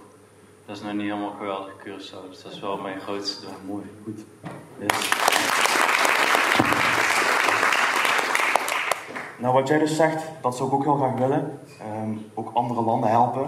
[0.65, 2.29] dat is nog niet helemaal geweldig Curaçao.
[2.29, 3.55] Dus dat is wel mijn grootste doel.
[3.65, 4.19] mooi, goed.
[4.79, 5.74] Yes.
[9.38, 11.60] Nou, wat jij dus zegt, dat zou ik ook heel graag willen.
[12.04, 13.45] Um, ook andere landen helpen.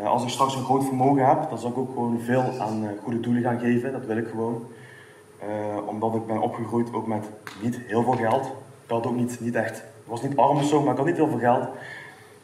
[0.00, 2.82] Uh, als ik straks een groot vermogen heb, dan zal ik ook gewoon veel aan
[2.82, 3.92] uh, goede doelen gaan geven.
[3.92, 4.64] Dat wil ik gewoon.
[5.42, 7.30] Uh, omdat ik ben opgegroeid ook met
[7.62, 8.44] niet heel veel geld.
[8.84, 11.16] Ik had ook niet, niet echt, was niet arm of zo, maar ik had niet
[11.16, 11.68] heel veel geld.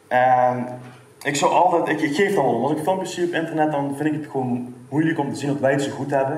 [0.07, 0.79] En
[1.21, 2.61] ik zou altijd, ik, ik geef dan wel.
[2.61, 5.49] Als ik filmpjes zie op internet, dan vind ik het gewoon moeilijk om te zien
[5.49, 6.37] dat wij het zo goed hebben.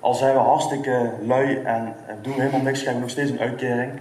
[0.00, 3.92] Al zijn we hartstikke lui en doen helemaal niks, krijgen we nog steeds een uitkering.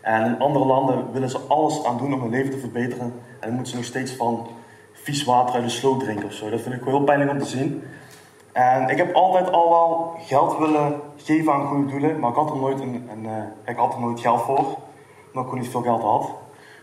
[0.00, 3.12] En in andere landen willen ze alles aan doen om hun leven te verbeteren.
[3.40, 4.46] En dan moeten ze nog steeds van
[4.92, 6.50] vies water uit de sloot drinken of zo.
[6.50, 7.82] Dat vind ik wel heel pijnlijk om te zien.
[8.52, 12.50] En ik heb altijd al wel geld willen geven aan goede doelen, maar ik had
[12.50, 14.78] er nooit, een, een uh, ik had er nooit geld voor, omdat
[15.32, 16.30] ik gewoon niet veel geld had.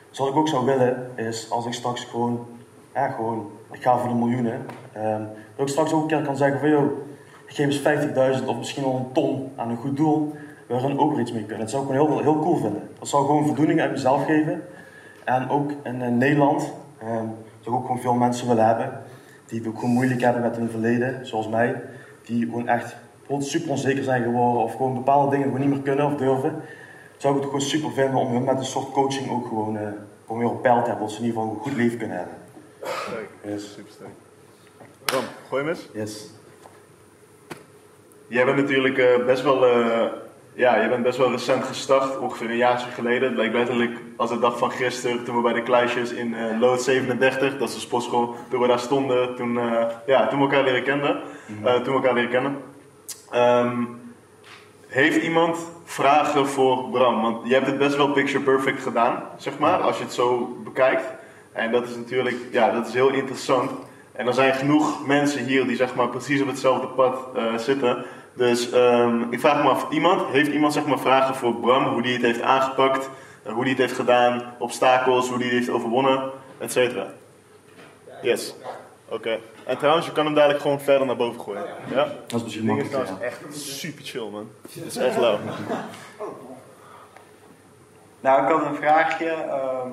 [0.10, 2.45] Dus wat ik ook zou willen, is als ik straks gewoon,
[2.93, 4.65] ja, gewoon, ik ga voor de miljoenen,
[4.97, 6.91] um, dat ik straks ook een keer kan zeggen van, joh,
[7.47, 10.36] ik geef eens 50.000 of misschien al een ton aan een goed doel,
[10.67, 11.60] waar we ook weer iets mee kunnen.
[11.60, 12.89] Dat zou ik gewoon heel, heel cool vinden.
[12.99, 14.63] Dat zou gewoon voldoening uit mezelf geven.
[15.23, 16.71] En ook in, in Nederland,
[17.62, 19.01] zou ook gewoon veel mensen willen hebben
[19.47, 21.82] die het ook gewoon moeilijk hebben met hun verleden, zoals mij,
[22.25, 22.95] die gewoon echt
[23.39, 26.62] super onzeker zijn geworden of gewoon bepaalde dingen gewoon niet meer kunnen of durven.
[27.17, 29.82] Zou ik het gewoon super vinden om hun met een soort coaching ook gewoon, uh,
[30.25, 32.17] gewoon weer op peil te hebben, dat ze in ieder geval een goed leven kunnen
[32.17, 32.36] hebben.
[32.82, 33.73] Sterk, yes.
[33.73, 34.10] super sterk.
[35.06, 35.89] Ram, gooi hem eens.
[35.93, 36.30] Yes.
[38.27, 40.06] Jij bent natuurlijk uh, best wel uh,
[40.58, 43.28] ja, je bent best wel recent gestart, ongeveer een jaartje geleden.
[43.28, 46.60] Het lijkt letterlijk als de dag van gisteren, toen we bij de kluisjes in uh,
[46.60, 50.46] Lood 37, dat is de sportschool, toen we daar stonden, toen, uh, ja, toen we
[50.46, 51.22] elkaar leren kennen.
[51.63, 52.58] Uh, toen we elkaar leren kennen.
[53.36, 54.00] Um,
[54.88, 57.22] heeft iemand vragen voor Bram?
[57.22, 60.58] Want je hebt het best wel picture perfect gedaan, zeg maar, als je het zo
[60.63, 61.06] bekijkt.
[61.52, 63.72] En dat is natuurlijk, ja, dat is heel interessant.
[64.12, 67.15] En er zijn genoeg mensen hier die zeg maar precies op hetzelfde pad
[67.58, 68.06] zitten.
[68.38, 72.02] Dus um, ik vraag me af, iemand, heeft iemand zeg maar vragen voor Bram, hoe
[72.02, 73.10] die het heeft aangepakt,
[73.43, 77.08] hoe die het heeft gedaan, obstakels, hoe die het heeft overwonnen, et cetera?
[78.21, 78.54] Yes.
[79.06, 79.15] Oké.
[79.15, 79.39] Okay.
[79.65, 81.65] En trouwens, je kan hem dadelijk gewoon verder naar boven gooien.
[81.89, 82.08] Ja?
[82.28, 82.91] Dat is misschien.
[82.91, 84.50] Dat is echt super chill, man.
[84.62, 85.38] Het is echt lauw.
[88.19, 89.30] Nou, ik had een vraagje.
[89.30, 89.91] Ehm,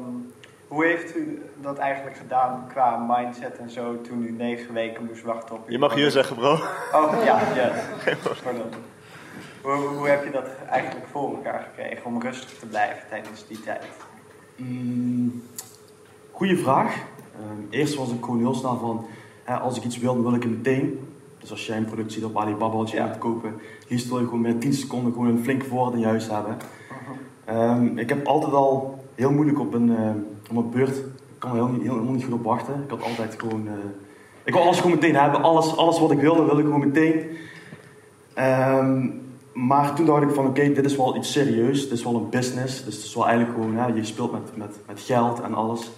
[0.75, 5.23] hoe heeft u dat eigenlijk gedaan qua mindset en zo toen u negen weken moest
[5.23, 6.53] wachten op Je mag hier zeggen, bro.
[6.93, 7.71] Oh, ja, ja.
[8.45, 8.67] Pardon.
[9.63, 13.61] Hoe, hoe heb je dat eigenlijk voor elkaar gekregen om rustig te blijven tijdens die
[13.61, 13.85] tijd?
[14.57, 15.43] Mm,
[16.31, 16.95] goeie vraag.
[16.95, 19.07] Ehm, eerst was ik gewoon heel snel van,
[19.45, 21.09] hè, als ik iets wil, dan wil ik het meteen.
[21.39, 23.07] Dus als jij een product ziet op Alibaba wat je Ja.
[23.07, 26.29] moet kopen, liefst wil je gewoon met 10 seconden gewoon een voorraad in je huis
[26.31, 26.57] hebben.
[27.45, 30.17] Ehm, ik heb altijd al heel moeilijk op een, ehm,
[30.51, 31.05] op een beurt, ik
[31.39, 32.75] kan er heel, heel, helemaal niet goed op wachten.
[32.75, 33.73] Ik had altijd gewoon, eh,
[34.45, 35.43] ik wil alles gewoon meteen hebben.
[35.43, 37.25] Alles, alles wat ik wilde, wil ik gewoon meteen.
[38.35, 39.09] Ehm,
[39.53, 42.31] maar toen dacht ik van oké, dit is wel iets serieus, dit is wel een
[42.31, 42.85] business.
[42.85, 45.91] Dus het is wel eigenlijk gewoon, hè, je speelt met, met, met geld en alles.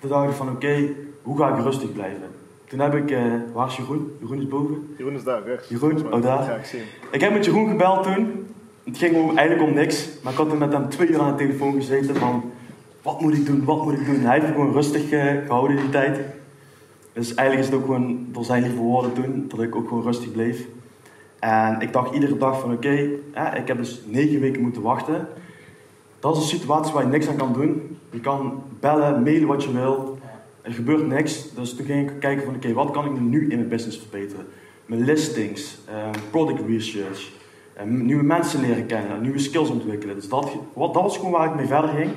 [0.00, 0.88] Toen dacht ik van oké,
[1.22, 2.30] hoe ga ik rustig blijven?
[2.72, 3.22] Toen heb ik, eh,
[3.52, 4.16] waar is Jeroen?
[4.20, 4.94] Jeroen is boven.
[4.96, 5.68] Jeroen is daar, rechts.
[5.68, 6.12] Jeroen?
[6.12, 6.60] Oh, daar.
[6.72, 6.84] Ik.
[7.10, 8.46] Ik heb met Jeroen gebeld toen.
[8.84, 10.08] Het ging om, eigenlijk om niks.
[10.22, 12.50] Maar ik had toen met hem twee uur aan de telefoon gezeten van...
[13.02, 14.20] Wat moet ik doen, wat moet ik doen?
[14.20, 16.20] Hij heeft me gewoon rustig eh, gehouden die tijd.
[17.12, 19.44] Dus eigenlijk is het ook gewoon door zijn lieve woorden toen...
[19.48, 20.66] dat ik ook gewoon rustig bleef.
[21.38, 22.92] En ik dacht iedere dag van oké,
[23.54, 25.28] ik heb dus negen weken moeten wachten.
[26.20, 27.98] Dat is een situatie waar je niks aan kan doen.
[28.10, 30.18] Je kan bellen, mailen wat je wil.
[30.62, 31.54] Er gebeurt niks.
[31.54, 34.46] Dus toen ging ik kijken van oké, wat kan ik nu in mijn business verbeteren?
[34.86, 37.30] Mijn listings, eh, product research,
[37.86, 40.14] nieuwe mensen leren kennen, nieuwe skills ontwikkelen.
[40.14, 42.10] Dus dat, wat, dat was gewoon waar ik mee verder ging.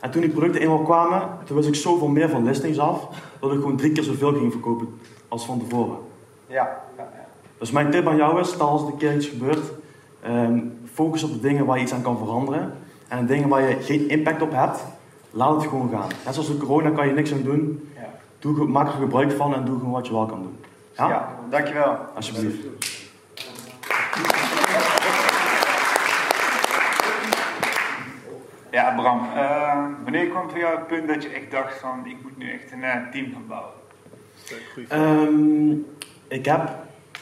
[0.00, 3.08] En toen die producten eenmaal kwamen, toen wist ik zoveel meer van listings af,
[3.40, 4.88] dat ik gewoon drie keer zoveel ging verkopen
[5.28, 5.96] als van tevoren.
[6.46, 7.26] Ja, ja, ja.
[7.58, 9.72] Dus mijn tip aan jou is, stel als er een keer iets gebeurt,
[10.22, 10.60] ehm,
[10.92, 12.72] focus op de dingen waar je iets aan kan veranderen.
[13.08, 14.84] En de dingen waar je geen impact op hebt,
[15.30, 16.08] laat het gewoon gaan.
[16.24, 17.90] Net zoals de corona kan je niks aan doen.
[17.94, 18.08] Ja.
[18.38, 20.56] Doe, maak er gebruik van en doe gewoon wat je wel kan doen.
[20.96, 21.08] Ja?
[21.08, 21.28] ja.
[21.50, 21.96] dankjewel.
[22.14, 22.66] Alsjeblieft.
[28.70, 29.20] Ja, Bram.
[29.36, 32.50] eh, wanneer kwam voor jou het punt dat je echt dacht van ik moet nu
[32.52, 33.70] echt een eh, team gaan bouwen?
[34.88, 35.70] Ehm,
[36.28, 36.70] ik heb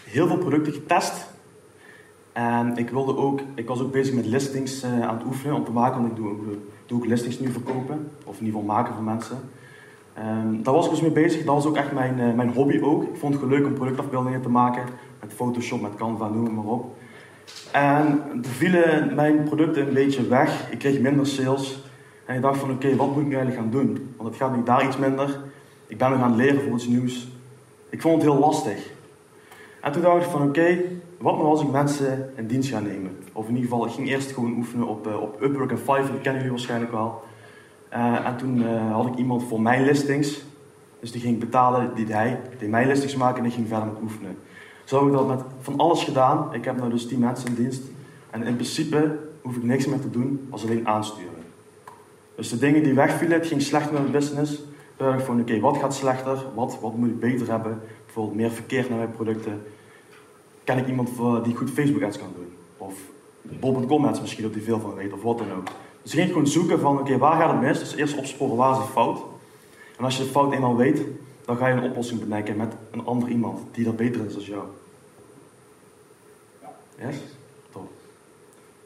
[0.04, 1.26] heel veel producten getest.
[2.32, 5.64] En ik wilde ook, ik was ook bezig met listings eh, aan het oefenen om
[5.64, 6.44] te maken, want ik doe, ook-
[6.86, 9.38] doe ook listings nu verkopen, of in ieder geval maken voor mensen.
[10.14, 12.80] Ehm, daar was ik dus mee bezig, dat was ook echt mijn, eh, mijn hobby
[12.82, 13.02] ook.
[13.02, 14.84] Ik vond het leuk om productafbeeldingen te maken,
[15.20, 16.95] met Photoshop, met Canva, noem het maar op.
[17.72, 21.78] En toen vielen mijn producten een beetje weg, ik kreeg minder sales.
[22.24, 24.14] En ik dacht van oké, wat moet ik nu eigenlijk gaan doen?
[24.16, 25.40] Want het gaat nu daar iets minder.
[25.86, 27.28] Ik ben nog aan het leren voor iets nieuws.
[27.88, 28.78] Ik vond het heel lastig.
[29.80, 30.78] En toen dacht ik van oké,
[31.18, 33.16] wat nou als ik mensen in dienst ga nemen?
[33.32, 36.12] Of in ieder geval, ik ging eerst gewoon oefenen op, eh, op Upwork en Fiverr,
[36.12, 37.22] dat kennen jullie waarschijnlijk wel.
[37.88, 40.44] Eh, en toen eh, had ik iemand voor mijn listings.
[41.00, 44.02] Dus die ging betalen, die hij, die mijn listings maken en ik ging verder met
[44.02, 44.38] oefenen.
[44.86, 46.54] Zo heb ik dat met van alles gedaan.
[46.54, 47.82] Ik heb nu dus 10 mensen in dienst.
[48.30, 51.44] En in principe hoef ik niks meer te doen als alleen aansturen.
[52.36, 54.54] Dus de dingen die wegvielen, het ging slecht met mijn business.
[54.96, 56.38] Toen dacht van oké, wat gaat slechter?
[56.54, 57.80] Wat, wat moet ik beter hebben?
[58.04, 59.62] Bijvoorbeeld meer verkeer naar mijn producten.
[60.64, 62.52] Ken ik iemand voor- die goed Facebook ads kan doen?
[62.76, 62.94] Of
[63.42, 65.66] bol.com ads misschien, dat die veel van weet, of wat dan ook.
[66.02, 67.78] Dus ik ging gewoon zoeken van oké, waar gaat het mis?
[67.78, 69.20] Dus eerst opsporen waar is de fout.
[69.98, 71.00] En als je de fout eenmaal weet,
[71.46, 74.42] dan ga je een oplossing bedenken met een ander iemand die dat beter is dan
[74.42, 74.64] jou.
[76.98, 77.16] Yes?
[77.72, 77.90] Top.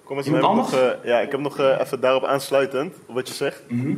[0.05, 0.71] Kom eens, Iemand anders?
[0.71, 3.63] nog, eh, ja, ik heb nog eh, even daarop aansluitend, op wat je zegt.
[3.67, 3.97] Mhm.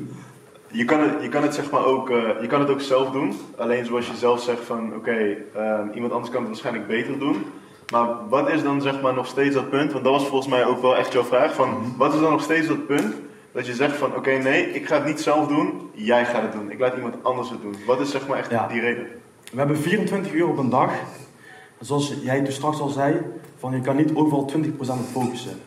[0.67, 3.11] Je kan het, je kan het, zeg maar ook, eh, je kan het ook zelf
[3.11, 3.35] doen.
[3.57, 7.45] Alleen zoals je zelf zegt van, oké, ehm, iemand anders kan het waarschijnlijk beter doen.
[7.93, 9.93] Maar wat is dan zeg maar nog steeds dat punt?
[9.93, 11.55] Want dat was volgens mij ook wel echt jouw vraag.
[11.55, 13.15] Van, wat is dan nog steeds dat punt
[13.53, 15.91] dat je zegt van, oké, nee, ik ga het niet zelf doen.
[15.95, 16.71] Jij gaat het doen.
[16.71, 17.75] Ik laat iemand anders het doen.
[17.87, 18.67] Wat is zeg maar echt Ja.
[18.67, 19.07] die reden?
[19.53, 20.93] We hebben 24 uur op een dag.
[21.79, 23.17] En zoals jij toen straks al zei,
[23.59, 25.59] van je kan niet overal 20% op focussen.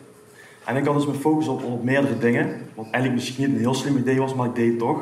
[0.64, 2.60] En ik had dus mijn focus op, op meerdere dingen.
[2.74, 5.00] Wat eigenlijk misschien niet een heel slim idee was, maar ik deed het toch.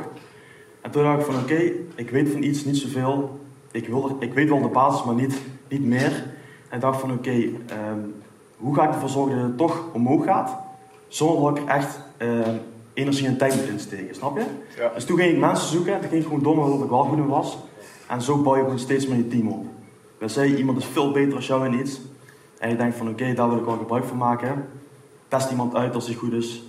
[0.81, 3.41] En toen dacht ik van oké, ik weet van iets niet zoveel.
[3.71, 6.13] Ik, wil er, ik weet wel de basis, maar niet, niet meer.
[6.69, 7.99] En ik dacht van oké, ehm,
[8.57, 10.57] hoe ga ik ervoor zorgen dat het toch omhoog gaat?
[11.09, 12.57] Zonder dat ik echt ehm,
[12.95, 14.45] energie en tijd moet insteken, snap je?
[14.77, 14.93] Ja.
[14.95, 17.19] Dus toen ging ik mensen zoeken, toen ging ik gewoon door wat ik wel goed
[17.19, 17.59] in was.
[18.09, 19.67] En zo bouw je gewoon steeds meer je team op.
[20.19, 22.01] Dan zei iemand is veel beter dan jou in iets.
[22.59, 24.69] En je denkt van oké, daar wil ik wel gebruik van maken.
[25.29, 26.63] Test iemand uit als hij goed is.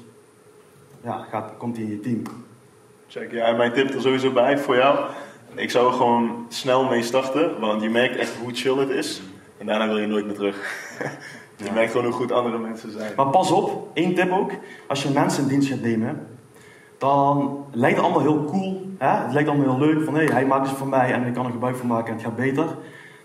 [1.03, 2.21] Ja, gaat, komt hij in je team.
[3.07, 5.09] Check, ja, en mijn tip er sowieso bij voor jou.
[5.55, 9.21] Ik zou er gewoon snel mee starten, want je merkt echt hoe chill het is.
[9.57, 10.57] En daarna wil je nooit meer terug.
[11.55, 13.13] je merkt gewoon hoe goed andere mensen zijn.
[13.15, 14.51] Maar pas op, één tip ook.
[14.87, 16.27] Als je mensen in dienst gaat nemen,
[16.97, 18.89] dan lijkt het allemaal heel cool.
[18.97, 19.07] Hè?
[19.23, 21.45] Het lijkt allemaal heel leuk van hé, hij maakt iets voor mij en ik kan
[21.45, 22.65] er gebruik van maken en het gaat beter.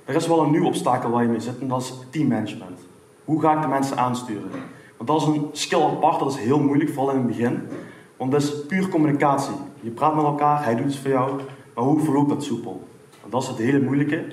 [0.04, 2.80] Er is wel een nieuw obstakel waar je mee zit en dat is teammanagement.
[3.24, 4.50] Hoe ga ik de mensen aansturen?
[4.96, 7.68] Want dat is een skill apart, dat is heel moeilijk, vooral in het begin.
[8.16, 9.54] Want het is puur communicatie.
[9.80, 11.40] Je praat met elkaar, hij doet het voor jou.
[11.74, 12.88] Maar hoe verloopt dat soepel?
[13.28, 14.24] Dat is het hele moeilijke.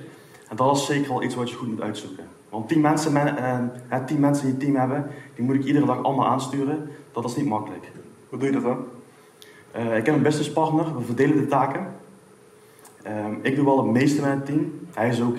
[0.49, 2.26] En dat is zeker wel iets wat je goed moet uitzoeken.
[2.49, 3.37] Want tien mensen, men,
[3.89, 6.89] eh, tien mensen die je team hebben, die moet ik iedere dag allemaal aansturen.
[7.11, 7.91] Dat is niet makkelijk.
[8.29, 8.77] Hoe doe je dat dan?
[9.75, 11.87] Uh, ik heb een businesspartner, we verdelen de taken.
[13.07, 14.79] Uh, ik doe wel het meeste met het team.
[14.93, 15.37] Hij is ook,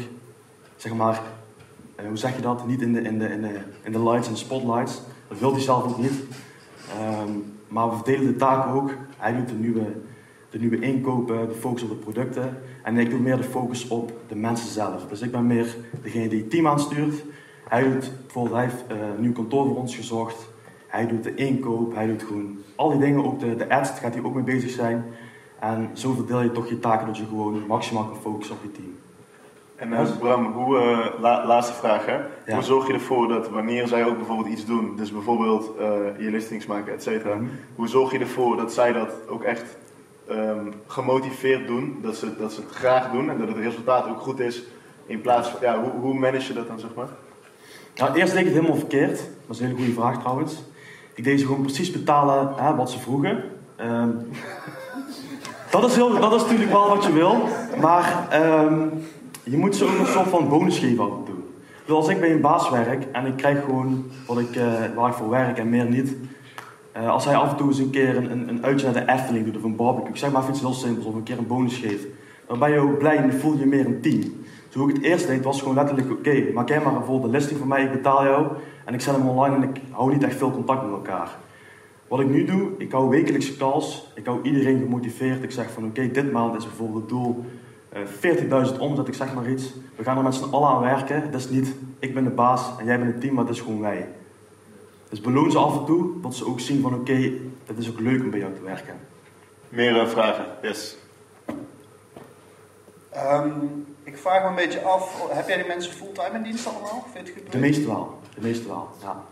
[0.77, 1.23] zeg maar,
[2.01, 2.67] uh, hoe zeg je dat?
[2.67, 5.03] Niet in de, in, de, in, de, in de lights en spotlights.
[5.29, 6.23] Dat wil hij zelf ook niet.
[7.27, 8.91] Um, maar we verdelen de taken ook.
[9.17, 9.87] Hij doet de nieuwe,
[10.51, 12.59] de nieuwe inkopen, de focus op de producten.
[12.83, 15.07] En ik doe meer de focus op de mensen zelf.
[15.09, 17.25] Dus ik ben meer degene die het team aanstuurt.
[17.69, 20.49] Hij doet, bijvoorbeeld, hij heeft uh, een nieuw kantoor voor ons gezocht.
[20.87, 24.15] Hij doet de inkoop, hij doet gewoon al die dingen, ook de, de ads, gaat
[24.15, 25.05] hij ook mee bezig zijn.
[25.59, 28.73] En zo verdeel je toch je taken dat je gewoon maximaal kan focussen op je
[28.73, 28.97] team.
[29.77, 32.17] En uh, Bram, hoe, uh, la, laatste vraag hè.
[32.47, 32.55] Ja.
[32.55, 36.31] Hoe zorg je ervoor dat wanneer zij ook bijvoorbeeld iets doen, dus bijvoorbeeld uh, je
[36.31, 37.51] listings maken, et cetera, mm -hmm.
[37.75, 39.77] hoe zorg je ervoor dat zij dat ook echt
[40.31, 44.21] um, gemotiveerd doen, dat ze, dat ze het graag doen en dat het resultaat ook
[44.21, 44.63] goed is,
[45.07, 47.09] in plaats van, ja, hoe, hoe manage je dat dan zeg maar?
[47.95, 49.17] Nou, eerst deed ik het helemaal verkeerd.
[49.17, 50.63] Dat is een hele goede vraag trouwens.
[51.15, 53.43] Ik deed ze gewoon precies betalen hè, wat ze vroegen.
[53.81, 54.29] Um,
[55.71, 57.49] dat, is heel, dat is natuurlijk wel wat je wil,
[57.81, 59.03] maar um,
[59.43, 61.35] je moet ze ook een soort van bonus geven af en toe.
[61.85, 65.09] Dus als ik bij een baas werk en ik krijg gewoon wat ik, uh, waar
[65.09, 66.15] ik voor werk en meer niet.
[66.99, 69.45] Uh, als hij af en toe eens een keer een, een, uitje naar de Efteling
[69.45, 72.07] doet of een barbecue, zeg maar iets heel simpels, of een keer een bonus geeft,
[72.47, 74.23] dan ben je ook blij en voel je meer een team.
[74.69, 77.39] Zo hoe ik het eerst deed, was gewoon letterlijk: oké, maak jij maar bijvoorbeeld de
[77.39, 78.47] listing voor mij, ik betaal jou
[78.85, 81.37] en ik zet hem online en ik hou niet echt veel contact met elkaar.
[82.09, 85.43] Wat ik nu doe, ik hou wekelijkse calls, ik hou iedereen gemotiveerd.
[85.43, 87.45] Ik zeg van oké, dit maand is bijvoorbeeld het doel
[87.97, 89.75] uh, 40.000 omzet, ik zeg maar iets.
[89.97, 91.23] We gaan er met z'n allen aan werken.
[91.23, 93.61] Het is niet ik ben de baas en jij bent het team, maar het is
[93.61, 94.07] gewoon wij.
[95.09, 97.91] Dus beloon ze af en toe, dat ze ook zien van oké, okay, het is
[97.91, 98.95] ook leuk om bij jou te werken.
[99.69, 100.47] Meer uh, vragen?
[100.63, 100.97] Yes.
[103.17, 107.07] Um, ik vraag me een beetje af, heb jij die mensen fulltime in dienst allemaal?
[107.13, 109.25] Vind je de meeste wel, de meeste wel, ja.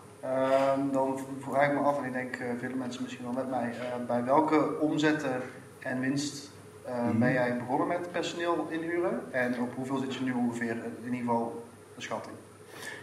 [0.74, 3.50] Um, dan vraag ik me af, en ik denk uh, vele mensen misschien wel met
[3.50, 5.42] mij, uh, bij welke omzetten
[5.78, 6.50] en winst
[6.88, 7.18] uh, mm-hmm.
[7.18, 9.20] ben jij begonnen met personeel inhuren?
[9.30, 12.36] En op hoeveel zit je nu ongeveer, in ieder geval de schatting?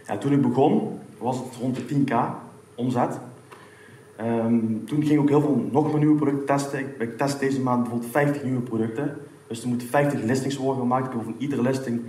[0.06, 2.14] Ja, toen ik begon was het rond de 10k
[2.74, 3.18] omzet.
[4.20, 6.78] Um, toen ging ik ook heel veel nog meer nieuwe producten testen.
[6.78, 9.16] Ik, ik test deze maand bijvoorbeeld 50 nieuwe producten.
[9.46, 11.06] Dus er moeten 50 listings worden gemaakt.
[11.06, 12.00] Ik heb van iedere listing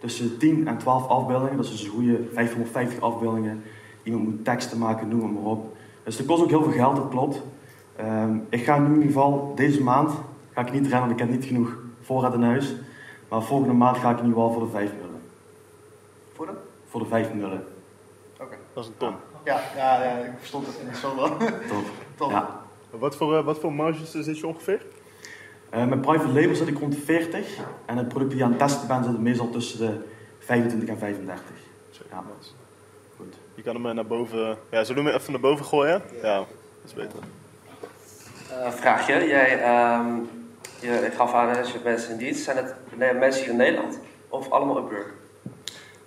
[0.00, 1.56] tussen 10 en 12 afbeeldingen.
[1.56, 3.62] Dat is dus een goede 550 afbeeldingen.
[4.02, 5.76] Iemand moet teksten maken, noem maar op.
[6.04, 7.42] Dus dat kost ook heel veel geld, dat klopt.
[8.00, 10.12] Um, ik ga nu in ieder geval deze maand
[10.52, 12.74] ga ik niet rennen, want ik heb niet genoeg voorraad in huis.
[13.28, 15.20] Maar volgende maand ga ik in ieder geval voor de 5 nullen.
[16.32, 16.52] Voor de?
[16.88, 17.64] Voor de 5 nullen.
[18.72, 19.14] Dat is een ton.
[19.44, 21.28] Ja, ja, ja, ik verstond het niet zo wel.
[21.68, 21.84] Top.
[22.16, 22.30] Top.
[22.30, 22.60] Ja.
[22.90, 24.82] Wat voor, uh, wat voor marges zit je ongeveer?
[25.74, 27.58] Uh, met private label zit ik rond de 40.
[27.84, 30.08] En het product die je aan het testen bent zit meestal tussen de
[30.38, 31.44] 25 en 35.
[32.10, 32.22] Ja.
[33.16, 33.34] Goed.
[33.54, 34.56] Je kan hem naar boven...
[34.70, 36.02] Ja, zullen we hem even naar boven gooien?
[36.22, 36.46] Ja, ja dat
[36.84, 37.18] is beter.
[38.50, 39.26] Uh, vraagje.
[39.26, 39.52] Jij
[39.98, 40.30] um,
[40.80, 42.44] je gaf aan als je mensen in dienst.
[42.44, 43.98] Zijn het nee, mensen hier in Nederland?
[44.28, 45.12] Of allemaal Upwork?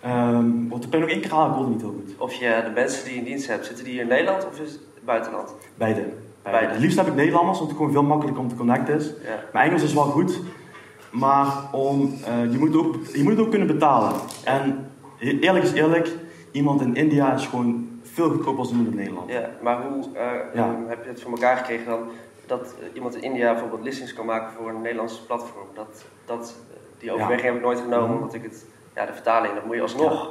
[0.08, 2.15] Um, wat ik ben nog één keer halen, ik niet heel goed.
[2.18, 4.60] Of je de mensen die je in dienst hebt, zitten die hier in Nederland of
[4.60, 5.54] is het buitenland?
[5.76, 6.02] Beide.
[6.02, 6.12] Beide.
[6.41, 6.68] Beide.
[6.68, 9.06] Het liefst heb ik Nederlanders, omdat het gewoon veel makkelijker om te connecten is.
[9.06, 9.39] Ja.
[9.54, 10.39] Mijn Engels is wel goed,
[11.12, 14.13] maar om, uh, je, moet ook, je moet het ook kunnen betalen.
[14.44, 16.10] En eerlijk is eerlijk,
[16.52, 19.32] iemand in India is gewoon veel goedkoper als iemand in Nederland.
[19.32, 20.22] Ja, maar hoe uh,
[20.54, 20.68] ja.
[20.68, 22.00] um, heb je het voor elkaar gekregen dan
[22.46, 25.68] dat iemand in India bijvoorbeeld listings kan maken voor een Nederlands platform?
[25.74, 26.56] Dat, dat,
[27.00, 27.48] die overweging ja.
[27.48, 28.15] heb ik nooit genomen, mm.
[28.15, 28.65] omdat ik het,
[28.96, 30.30] ja, de vertaling, dat moet je alsnog.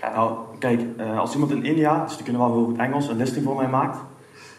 [0.00, 0.14] Ja.
[0.14, 3.16] Nou, kijk, uh, als iemand in India, dus die kunnen wel heel goed Engels, een
[3.16, 3.98] listing voor mij maakt.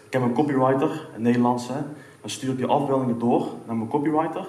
[0.05, 1.73] Ik heb een copywriter, een Nederlandse,
[2.21, 4.47] dan stuur ik die afbeeldingen door naar mijn copywriter.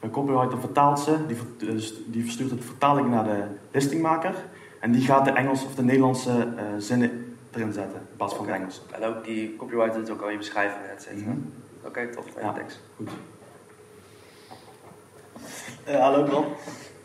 [0.00, 4.34] Mijn copywriter vertaalt ze, die, dus die verstuurt het vertaling naar de listingmaker.
[4.80, 8.44] En die gaat de Engels of de Nederlandse uh, zinnen erin zetten, in plaats van
[8.44, 8.56] okay.
[8.56, 8.82] de Engels.
[8.90, 11.30] En ook die copywriter doet ook al je beschrijvingen, et cetera.
[11.30, 12.24] Mm Oké, okay, tof.
[12.40, 12.80] Ja, thanks.
[12.96, 13.08] Goed.
[15.88, 16.44] Uh, hallo Bram.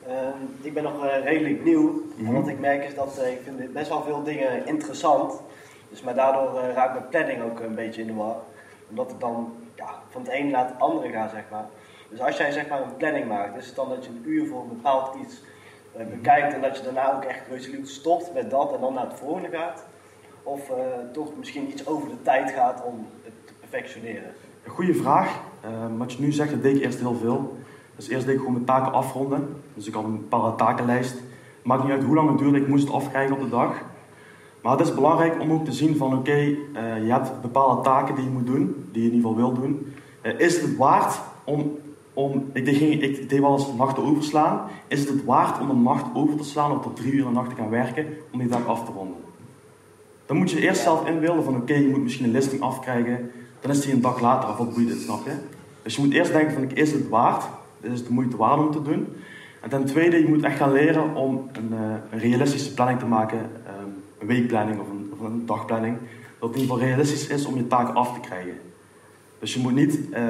[0.08, 0.14] Uh,
[0.62, 1.82] ik ben nog uh, redelijk nieuw.
[1.82, 2.02] Mhm.
[2.18, 2.36] Mm -hmm.
[2.36, 5.42] Wat ik merk is dat ik vind best wel veel dingen interessant.
[5.90, 8.36] Dus maar daardoor raakt mijn planning ook een beetje in de war.
[8.90, 11.66] Omdat ik dan ja, van het een naar het andere ga, zeg maar.
[12.10, 14.48] Dus als jij zeg maar een planning maakt, is het dan dat je een uur
[14.48, 15.42] voor een bepaald iets
[15.98, 19.08] uh, bekijkt en dat je daarna ook echt resoluut stopt met dat en dan naar
[19.10, 19.84] het volgende gaat?
[20.44, 20.72] Of
[21.12, 24.34] toch misschien iets over de tijd gaat om het te perfectioneren?
[24.64, 25.40] Een goede vraag.
[25.66, 27.58] Uh, wat je nu zegt, dat deed ik eerst heel veel.
[27.96, 29.48] Dus eerst deed ik gewoon mijn taken afronden.
[29.74, 31.16] Dus ik had een bepaalde takenlijst.
[31.64, 33.72] Maakt niet uit hoe lang het duurde, ik moest afkrijgen op de dag.
[34.62, 36.56] Maar het is belangrijk om ook te zien van oké, eh,
[37.06, 39.94] je hebt bepaalde taken die je moet doen, die je in ieder geval wil doen.
[40.22, 41.72] Eh, is het waard om,
[42.14, 45.70] om ik, deed, geen- ik deed wel eens nachten overslaan, is het het waard om
[45.70, 48.06] een nacht over te slaan of tot drie uur in de nacht te gaan werken
[48.32, 49.18] om die dag af te ronden?
[50.26, 53.72] Dan moet je eerst zelf inbeelden van oké, je moet misschien een listing afkrijgen, dan
[53.72, 55.34] is die een dag later af, wat boeit het, snap je?
[55.82, 57.44] Dus je moet eerst denken van is het waard,
[57.84, 59.08] is het de moeite waard om te doen?
[59.62, 61.74] En ten tweede, je moet echt gaan leren om een,
[62.12, 65.98] eh, realistische planning te maken, ehm, een weekplanning of een, of een dagplanning,
[66.40, 68.54] dat het in ieder geval realistisch is om je taken af te krijgen.
[69.40, 70.24] Dus je moet niet eh,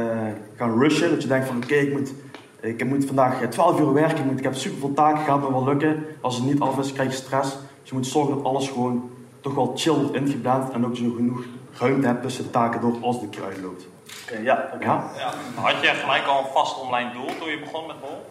[0.55, 2.13] gaan rushen, dat je denkt van oké, ik, moet,
[2.61, 5.51] ik moet vandaag eh, 12 uur werken, ik, moet, ik heb superveel taken, gaat me
[5.51, 6.03] wel lukken.
[6.21, 7.51] Als het niet af is, krijg je stress.
[7.51, 9.09] Dus je moet zorgen dat alles gewoon
[9.41, 11.45] toch wel chill wordt ingepland en ook zo genoeg
[11.79, 13.87] ruimte hebt tussen de taken door als de keer uitloopt.
[14.23, 14.83] Oké, ja, oké.
[14.85, 15.11] Ja?
[15.17, 15.33] Ja.
[15.61, 18.25] Had je gelijk al een vast online doel toen je begon met Bol?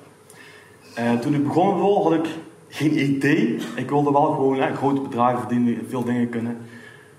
[0.95, 2.27] Eh, toen ik begon met Wol had ik
[2.69, 3.59] geen idee.
[3.77, 6.67] Ik wilde wel gewoon hè, grote bedragen verdienen, veel dingen kunnen.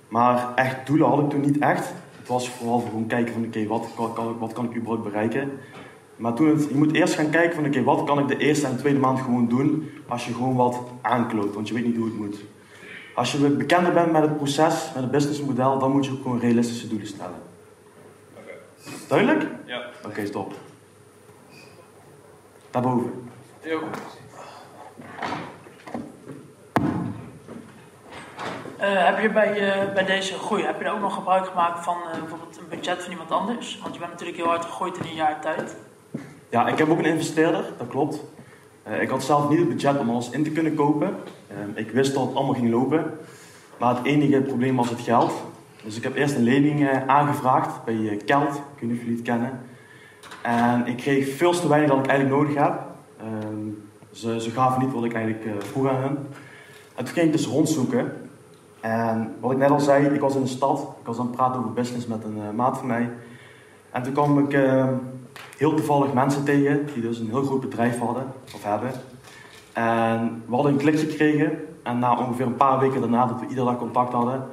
[0.07, 1.87] Maar echt doelen had ik toen niet echt.
[2.19, 4.75] Het was vooral voor gewoon kijken van oké, wat, kan, kan, ik- wat kan ik
[4.75, 5.51] überhaupt bereiken.
[6.15, 8.67] Maar toen het, je moet eerst gaan kijken van oké, wat kan ik de eerste
[8.67, 12.05] en tweede maand gewoon doen als je gewoon wat aankloot, want je weet niet hoe
[12.05, 12.35] het moet.
[13.15, 16.39] Als je bekender bent met het proces, met het businessmodel, dan moet je ook gewoon
[16.39, 17.41] realistische doelen stellen.
[19.07, 19.49] Duidelijk?
[19.65, 19.81] Ja.
[20.05, 20.53] Oké, stop.
[22.71, 23.29] Daarboven.
[28.77, 31.83] Eh, heb je bij, eh, bij deze groei, heb je er ook nog gebruik gemaakt
[31.83, 33.79] van eh, bijvoorbeeld een budget van iemand anders?
[33.81, 35.75] Want je bent natuurlijk heel hard gegroeid in een jaar tijd.
[36.49, 38.23] Ja, ik heb ook een investeerder, dat klopt.
[38.83, 41.15] Eh, ik had zelf niet het budget om alles in te kunnen kopen.
[41.47, 43.17] Eh, ik wist dat het allemaal ging lopen.
[43.77, 45.33] Maar het enige probleem was het geld.
[45.83, 48.55] Dus ik heb eerst een lening eh, aangevraagd bij eh, Kelt.
[48.55, 49.59] Ik weet niet of jullie het kennen.
[50.41, 52.79] En ik kreeg veel te weinig dan ik eigenlijk nodig heb.
[53.19, 53.69] Ehm,
[54.11, 56.17] ze, ze gaven niet wat ik eigenlijk eh, vroeg aan hen.
[56.95, 58.13] En toen ging ik dus rondzoeken.
[58.79, 60.79] En wat ik net al zei, ik was in de stad.
[60.99, 63.09] Ik was aan het praten over business met een maat van mij.
[63.93, 64.87] En toen kwam ik eh,
[65.57, 68.91] heel toevallig mensen tegen die dus een heel groot bedrijf hadden, of hebben.
[69.73, 71.51] En we hadden een klik gekregen.
[71.83, 74.43] En na ongeveer een paar weken daarna dat we iedere dag contact hadden,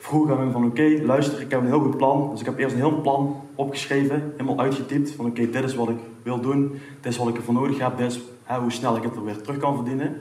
[0.00, 2.30] vroeg aan hem van oké, luister, ik heb een heel goed plan.
[2.30, 5.10] Dus ik heb eerst een heel plan opgeschreven, helemaal uitgetypt.
[5.10, 7.96] Van oké, dit is wat ik wil doen, dit is wat ik ervoor nodig heb,
[7.96, 10.16] dit is hè, hoe snel ik het er weer terug kan verdienen.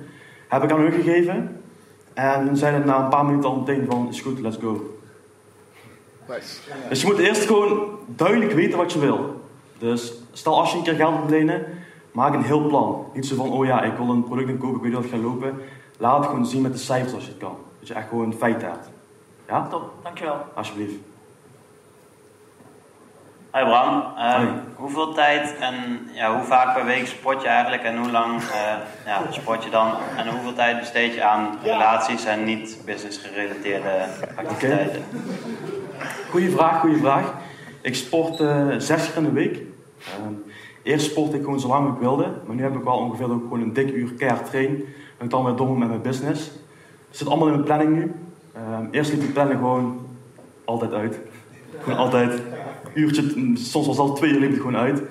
[0.47, 1.61] Heb ik aan hun gegeven.
[2.13, 4.97] En toen zeiden na een paar minuten al meteen van, is goed, let's go.
[6.89, 9.41] Dus je moet eerst gewoon duidelijk weten wat je wil.
[9.77, 11.65] Dus stel als je een keer geld moet lenen,
[12.11, 13.05] maak een heel plan.
[13.13, 15.21] Niet zo van, oh ja, ik wil een product inkopen, ik weet dat het gaat
[15.21, 15.53] lopen.
[15.97, 17.55] Laat het gewoon zien met de cijfers als je het kan.
[17.79, 18.89] Dat je echt gewoon feiten hebt.
[19.49, 19.67] Ja?
[19.69, 20.45] Top, dankjewel.
[20.53, 20.95] Alsjeblieft.
[23.51, 24.47] Hoi Bram, Eh, Hoi.
[24.75, 25.73] hoeveel tijd en
[26.13, 28.73] ja, hoe vaak per week sport je eigenlijk en hoe lang eh,
[29.05, 29.91] ja, sport je dan?
[30.17, 35.03] En hoeveel tijd besteed je aan relaties en niet business gerelateerde activiteiten?
[36.29, 37.33] Goeie vraag, goede vraag.
[37.81, 39.55] Ik sport eh, zes keer in de week.
[39.55, 40.33] Ehm,
[40.83, 42.31] eerst sportte ik gewoon zo lang ik wilde.
[42.45, 44.85] Maar nu heb ik wel ongeveer ook gewoon een dik uur keihard train.
[45.17, 46.45] En ik dan weer door met mijn business.
[47.07, 48.15] Het zit allemaal in mijn planning nu.
[48.53, 50.07] Ehm, eerst liep die planning gewoon
[50.65, 51.19] altijd uit.
[51.79, 52.33] Gewoon altijd.
[52.33, 55.01] Een uurtje, soms wel zelfs twee uur liep het gewoon uit.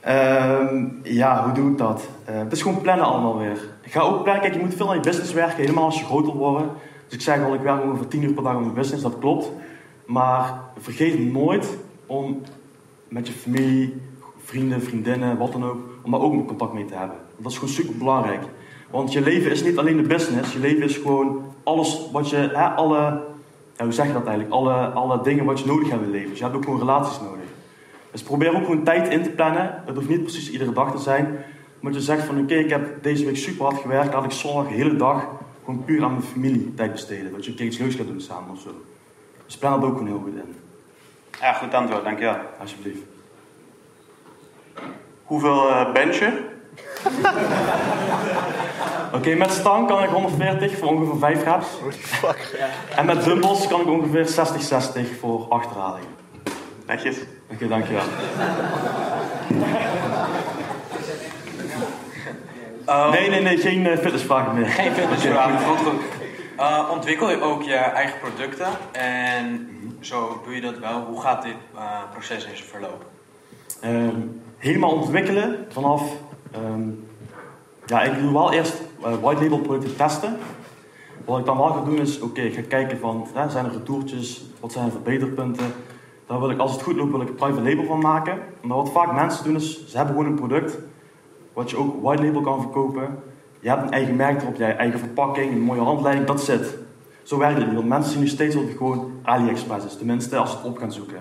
[0.00, 2.08] Ehm, ja, hoe doe ik dat?
[2.24, 3.58] Eh, het is gewoon plannen allemaal weer.
[3.82, 6.04] Ik ga ook plannen, kijk, je moet veel aan je business werken, helemaal als je
[6.04, 6.66] groter wordt.
[7.04, 9.18] Dus ik zeg al, ik werk ongeveer 10 uur per dag aan mijn business, dat
[9.18, 9.50] klopt.
[10.06, 12.42] Maar vergeet nooit om
[13.08, 14.00] met je familie,
[14.38, 17.16] vrienden, vriendinnen, wat dan ook, om daar ook contact mee te hebben.
[17.36, 18.42] Dat is gewoon super belangrijk.
[18.90, 22.36] Want je leven is niet alleen de business, je leven is gewoon alles wat je,
[22.36, 23.22] hè, alle,
[23.76, 24.54] ja, hoe zeg je dat eigenlijk?
[24.54, 26.28] Alle, alle dingen wat je nodig hebt in het leven.
[26.30, 27.44] Dus je hebt ook gewoon relaties nodig.
[28.10, 29.82] Dus probeer ook gewoon tijd in te plannen.
[29.86, 31.38] Het hoeft niet precies iedere dag te zijn.
[31.80, 34.14] Maar je zegt van oké, ik heb deze week super hard gewerkt.
[34.14, 35.26] Laat ik zondag de hele dag
[35.64, 37.32] gewoon puur aan mijn familie tijd besteden.
[37.32, 38.70] Dat je een keer iets leuks gaat doen samen of zo.
[39.46, 40.54] Dus plan dat ook gewoon heel goed in.
[41.40, 42.36] Ja, goed antwoord, dankjewel.
[42.60, 43.02] Alsjeblieft.
[45.24, 46.55] Hoeveel eh bench je?
[49.12, 51.66] Oké, met stang kan ik 140 voor ongeveer 5 reps.
[52.96, 56.14] En met dumbbells kan ik ongeveer 60-60 voor 8 herhalingen.
[56.86, 57.16] Netjes.
[57.52, 58.04] Oké, dankjewel.
[62.86, 63.10] Oh.
[63.10, 64.66] Nee, nee, nee, geen uh, fitnessvragen meer.
[64.66, 65.92] Geen fitnessvragen, goed.
[66.58, 69.68] Uh, ontwikkel je ook je eigen producten en
[70.00, 71.00] zo doe je dat wel.
[71.00, 71.80] Hoe gaat dit uh,
[72.12, 73.04] proces in zijn verloop?
[73.84, 76.02] Um, helemaal ontwikkelen vanaf.
[76.64, 77.04] Um,
[77.86, 80.36] ja, ik doe wel eerst uh, white label producten testen.
[81.24, 83.72] Wat ik dan wel ga doen is, oké, ik ga kijken van, hè, zijn er
[83.72, 85.66] retourtjes, wat zijn er verbeterpunten.
[86.26, 88.38] Daar wil ik, als het goed loopt, wil ik een private label van maken.
[88.60, 90.78] Maar wat vaak mensen doen is, ze hebben gewoon een product,
[91.52, 93.18] wat je ook white label kan verkopen.
[93.60, 96.74] Je hebt een eigen merk erop, je eigen verpakking, een mooie handleiding, dat zit.
[97.22, 99.96] Zo werkt het niet, want mensen zien nu steeds dat het gewoon AliExpress is.
[99.96, 101.18] Tenminste, als ze het op gaan zoeken.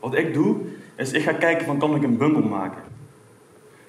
[0.00, 0.56] Wat ik doe,
[0.96, 2.82] is ik ga kijken van kan ik een bundel maken.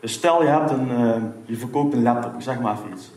[0.01, 3.11] Dus stel je, hebt een, eh, je verkoopt een laptop, ik zeg maar even iets.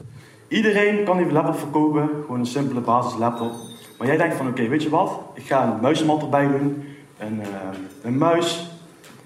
[0.48, 3.52] Iedereen kan die laptop verkopen, gewoon een simpele basis laptop.
[3.98, 5.20] Maar jij denkt van oké, weet je wat?
[5.34, 6.84] Ik ga een muismat erbij doen,
[7.18, 7.48] een, eh,
[8.02, 8.70] een muis,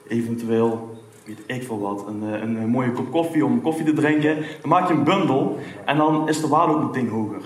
[0.08, 3.92] eventueel, weet ik veel wat, een, eh, een, een mooie kop koffie om koffie te
[3.92, 4.36] drinken.
[4.36, 7.42] Dan maak je een bundel en dan is de waarde ook meteen hoger.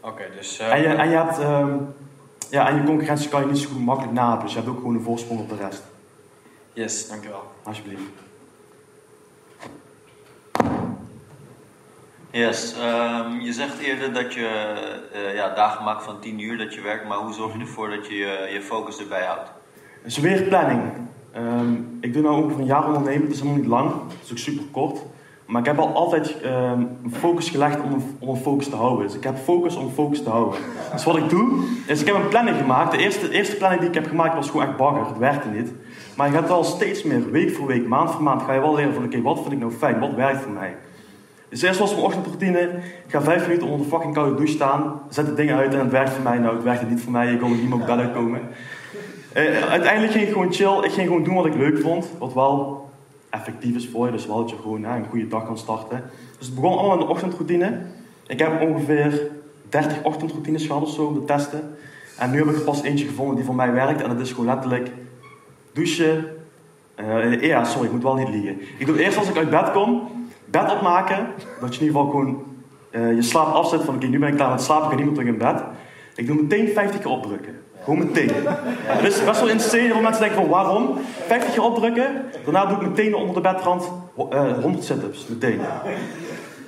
[0.00, 0.58] Oké, dus...
[0.58, 1.70] En je, en je hebt, ehm,
[2.50, 4.78] ja, en je concurrentie kan je niet zo goed makkelijk nadoen, dus je hebt ook
[4.78, 5.82] gewoon een voorsprong op de rest.
[6.72, 7.42] Yes, dankjewel.
[7.62, 8.02] Alsjeblieft.
[12.32, 14.48] Yes, ehm, je zegt eerder dat je
[15.12, 17.90] eh, ja, dagen maakt van 10 uur dat je werkt, maar hoe zorg je ervoor
[17.90, 18.14] dat je
[18.52, 19.50] je, focus erbij houdt?
[20.04, 20.82] Dus weer planning.
[21.32, 24.30] Ehm, ik doe nu ongeveer een jaar ondernemen, het is helemaal niet lang, het is
[24.30, 25.00] ook super kort.
[25.46, 29.06] Maar ik heb al altijd een focus gelegd om een, om focus te houden.
[29.06, 30.60] Dus ik heb focus om focus te houden.
[30.92, 32.92] Dus wat ik doe, is ik heb een planning gemaakt.
[32.92, 35.72] De eerste, eerste planning die ik heb gemaakt was gewoon echt bagger, het werkte niet.
[36.16, 38.74] Maar je gaat wel steeds meer, week voor week, maand voor maand, ga je wel
[38.74, 40.74] leren van oké, wat vind ik nou fijn, wat werkt voor mij.
[41.52, 42.60] Dus eerst was mijn ochtendroutine,
[43.06, 45.78] ik ga vijf minuten onder de fucking koude douche staan, zet de dingen uit en
[45.78, 46.38] het werkt voor mij.
[46.38, 48.40] Nou, het werkte niet voor mij, ik kon er op bed uitkomen.
[49.32, 52.34] Eh, uiteindelijk ging ik gewoon chill, ik ging gewoon doen wat ik leuk vond, wat
[52.34, 52.88] wel
[53.30, 56.02] effectief is voor je, dus wel dat je gewoon een goede dag kan starten.
[56.38, 57.80] Dus het begon allemaal in de ochtendroutine.
[58.26, 59.20] Ik heb ongeveer
[59.68, 61.76] 30 ochtendroutines gehad of zo om te testen.
[62.18, 64.30] En nu heb ik er pas eentje gevonden die voor mij werkt en dat is
[64.30, 64.90] gewoon letterlijk
[65.72, 66.24] douchen.
[66.94, 68.60] Eh, ja, sorry, ik moet wel niet liegen.
[68.78, 70.10] Ik doe eerst als ik uit bed kom,
[70.52, 71.26] bed opmaken,
[71.60, 72.44] dat je in ieder geval gewoon
[72.90, 75.06] eh, je slaap afzet van oké, nu ben ik klaar met slapen, ik ga niet
[75.06, 75.62] meer terug in bed.
[76.14, 77.54] Ik doe meteen 50 keer opdrukken.
[77.84, 78.30] Gewoon meteen.
[78.82, 80.98] Het is best wel insane dat mensen denken van waarom?
[81.26, 83.90] 50 keer opdrukken, daarna doe ik meteen onder de bedrand
[84.30, 85.26] eh 100 sit-ups.
[85.26, 85.60] Meteen.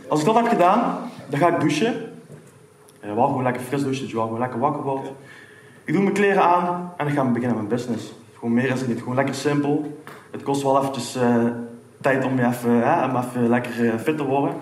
[0.08, 1.94] Als ik dat heb gedaan, dan ga ik douchen.
[3.00, 5.08] Eh, wel gewoon lekker fris douchen, dat wel gewoon lekker wakker wordt.
[5.84, 8.12] Ik doe mijn kleren aan en dan gaan we beginnen met mijn business.
[8.38, 9.98] Gewoon meer is het niet, gewoon lekker simpel.
[10.30, 11.16] Het kost wel eventjes
[12.04, 14.54] tijd om, je even, hè, om even lekker eh, fit te worden.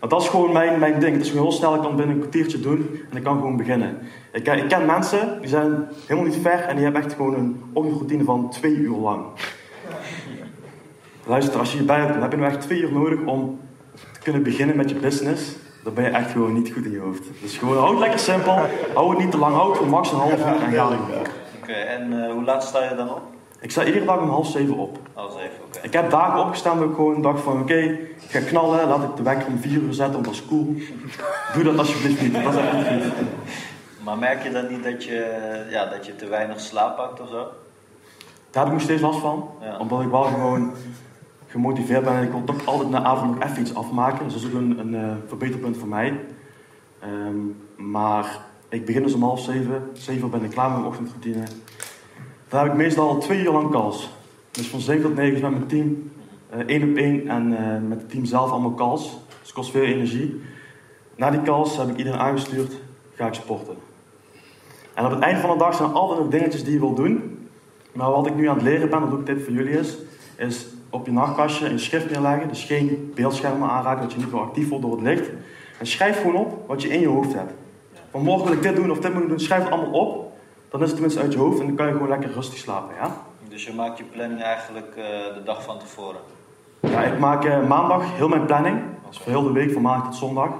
[0.00, 1.12] Maar dat is gewoon mijn, mijn ding.
[1.12, 3.36] Het is gewoon heel snel, ik kan het binnen een kwartiertje doen en ik kan
[3.36, 3.98] gewoon beginnen.
[4.32, 7.62] Ik, ik ken mensen, die zijn helemaal niet ver en die hebben echt gewoon een
[7.72, 9.24] ochtendroutine van twee uur lang.
[11.26, 13.60] Luister, als je hierbij hebt, dan heb je nu echt twee uur nodig om
[14.12, 15.56] te kunnen beginnen met je business.
[15.84, 17.22] Dan ben je echt gewoon niet goed in je hoofd.
[17.40, 18.58] Dus gewoon houd het lekker simpel,
[18.94, 21.26] hou het niet te lang, houd het gewoon max een half uur en ga ervoor.
[21.62, 23.22] Oké, en eh, hoe laat sta je dan op?
[23.62, 24.98] Ik sta iedere dag om half zeven op.
[25.14, 25.78] Half zeven, oké.
[25.82, 29.16] Ik heb dagen opgestaan dat ik gewoon dacht van oké, ik ga knallen, laat ik
[29.16, 30.74] de wekker om vier uur zetten, want dat is cool.
[31.54, 33.26] Doe dat alsjeblieft niet, dat is echt niet goed.
[34.04, 37.28] Maar merk je dan niet dat je, ja, dat je te weinig slaap pakt of
[37.28, 37.46] zo?
[38.50, 39.78] Daar heb ik nog steeds last van, Ja.
[39.78, 40.72] omdat ik wel gewoon
[41.46, 44.24] gemotiveerd ben en ik wil toch altijd na avond nog even iets afmaken.
[44.24, 46.20] Dus dat is ook een, een eh, verbeterpunt voor mij.
[47.00, 47.36] Ehm,
[47.90, 48.38] maar
[48.68, 51.42] ik begin dus om half zeven, zeven uur ben ik klaar met mijn ochtendroutine.
[52.52, 54.10] Dan heb ik meestal al twee uur lang calls.
[54.50, 56.10] Dus van 7 tot 9 is met mijn team,
[56.50, 59.02] eh, één op één en eh, met het team zelf allemaal calls.
[59.02, 60.40] Dus het kost veel energie.
[61.16, 62.72] Na die calls heb ik iedereen aangestuurd,
[63.14, 63.74] ga ik sporten.
[64.94, 66.94] En op het eind van de dag zijn er altijd nog dingetjes die je wil
[66.94, 67.38] doen.
[67.92, 69.96] Maar wat ik nu aan het leren ben, dat ook dit voor jullie is,
[70.36, 72.48] is op je nachtkastje een schrift neerleggen.
[72.48, 75.30] Dus geen beeldschermen aanraken, dat je niet meer actief wordt door het licht.
[75.78, 77.52] En schrijf gewoon op wat je in je hoofd hebt.
[78.10, 80.21] Van morgen wil ik dit doen of dit moet ik doen, schrijf het allemaal op.
[80.72, 82.94] Dan is het tenminste uit je hoofd en dan kan je gewoon lekker rustig slapen,
[82.94, 83.16] ja?
[83.48, 86.20] Dus je maakt je planning eigenlijk eh, de dag van tevoren.
[86.80, 88.80] Ja, ik maak eh, maandag heel mijn planning.
[89.04, 90.50] Dat is voor heel de week, van maandag tot zondag.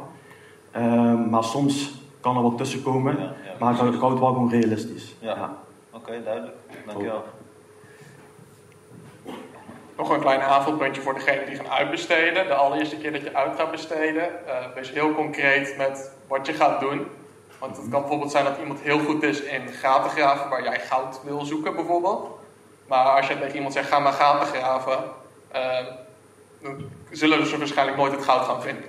[0.70, 3.16] Ehm, maar soms kan er wat tussen komen.
[3.58, 5.14] maar ik hou, ik hou het wel gewoon realistisch.
[5.18, 5.56] Ja.
[5.90, 6.56] Oké, duidelijk.
[6.86, 7.24] Dankjewel.
[9.96, 12.46] Nog een klein aanvulpuntje voor degene die gaan uitbesteden.
[12.46, 16.52] De allereerste keer dat je uit gaat besteden, eh, wees heel concreet met wat je
[16.52, 17.06] gaat doen.
[17.62, 20.80] Want het kan bijvoorbeeld zijn dat iemand heel goed is in gaten graven waar jij
[20.80, 22.38] goud wil zoeken bijvoorbeeld.
[22.86, 24.98] Maar als je tegen iemand zegt ga maar gaten graven,
[25.48, 25.86] eh,
[26.62, 28.84] dan zullen ze waarschijnlijk nooit het goud gaan vinden.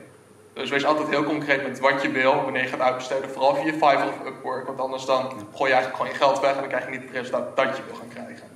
[0.54, 3.30] Dus wees altijd heel concreet met wat je wil, wanneer je gaat uitbesteden.
[3.30, 5.22] Vooral via Fiverr of Upwork, want anders dan
[5.56, 7.78] gooi je eigenlijk gewoon je geld weg en dan krijg je niet het resultaat dat
[7.78, 8.48] je wil gaan krijgen.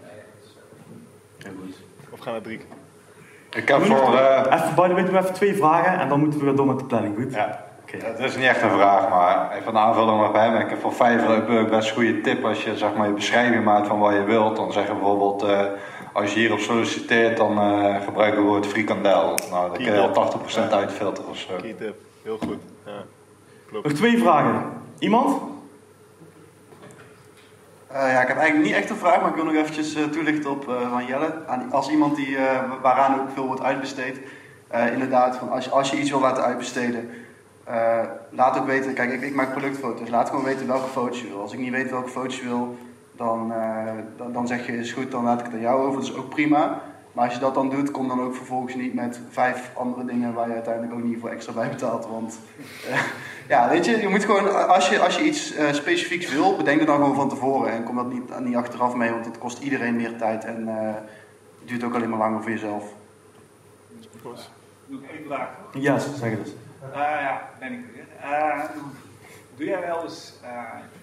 [2.10, 2.62] Of gaan naar drie.
[3.50, 4.18] Ik heb voor...
[4.18, 6.56] eh, Even, by the way, doen we even twee vragen en dan moeten we weer
[6.56, 7.34] door met de planning, goed?
[7.34, 7.67] Ja.
[7.92, 10.56] Het is niet echt een vraag, maar even een aanvulling op hem.
[10.56, 13.64] Ik heb voor Fiverr Upwork best een goede tip als je zeg maar, je beschrijving
[13.64, 14.56] maakt van wat je wilt.
[14.56, 15.62] Dan zeg je bijvoorbeeld, eh,
[16.14, 19.38] als je hierop solliciteert, dan eh, gebruiken we het woord frikandel.
[19.52, 21.54] Nou, dan kun je al 80% uitfilteren of zo.
[21.62, 22.58] Key tip, heel goed.
[22.86, 22.92] Ja.
[23.72, 24.64] Nog twee vragen.
[25.00, 25.42] Iemand?
[27.88, 30.52] Eh, ja, ik heb eigenlijk niet echt een vraag, maar ik wil nog eventjes toelichten
[30.52, 31.34] op eh, van Jelle.
[31.48, 34.20] Aan- Als iemand die, eh, waaraan ook veel wordt uitbesteed.
[34.68, 37.10] Eh, inderdaad, van als, je, als je iets wil laten uitbesteden,
[37.68, 40.10] eh, laat ook weten, kijk, ik, ik, maak productfoto's.
[40.10, 41.42] Laat gewoon weten welke foto's je wil.
[41.42, 42.78] Als ik niet weet welke foto's je wil,
[43.12, 46.00] dan, uh, dan, dan, zeg je is goed, dan laat ik het aan jou over.
[46.00, 46.82] Dat is ook prima.
[47.12, 50.34] Maar als je dat dan doet, kom dan ook vervolgens niet met vijf andere dingen
[50.34, 52.08] waar je uiteindelijk ook niet voor extra bij betaalt.
[52.08, 52.40] Want
[52.90, 53.00] uh,
[53.54, 56.88] ja, weet je, je moet gewoon, als je, als je iets specifieks wil, bedenk het
[56.88, 57.72] dan gewoon van tevoren.
[57.72, 61.66] En kom dat niet, niet achteraf mee, want het kost iedereen meer tijd en het
[61.66, 62.84] duurt ook alleen maar langer voor jezelf.
[64.90, 65.50] Ik één vraag?
[65.74, 66.67] Ja, zeg het eens.
[66.84, 68.06] Uh, ja, ben ik weer.
[68.32, 68.64] Uh,
[69.58, 70.50] doe jij wel eens uh,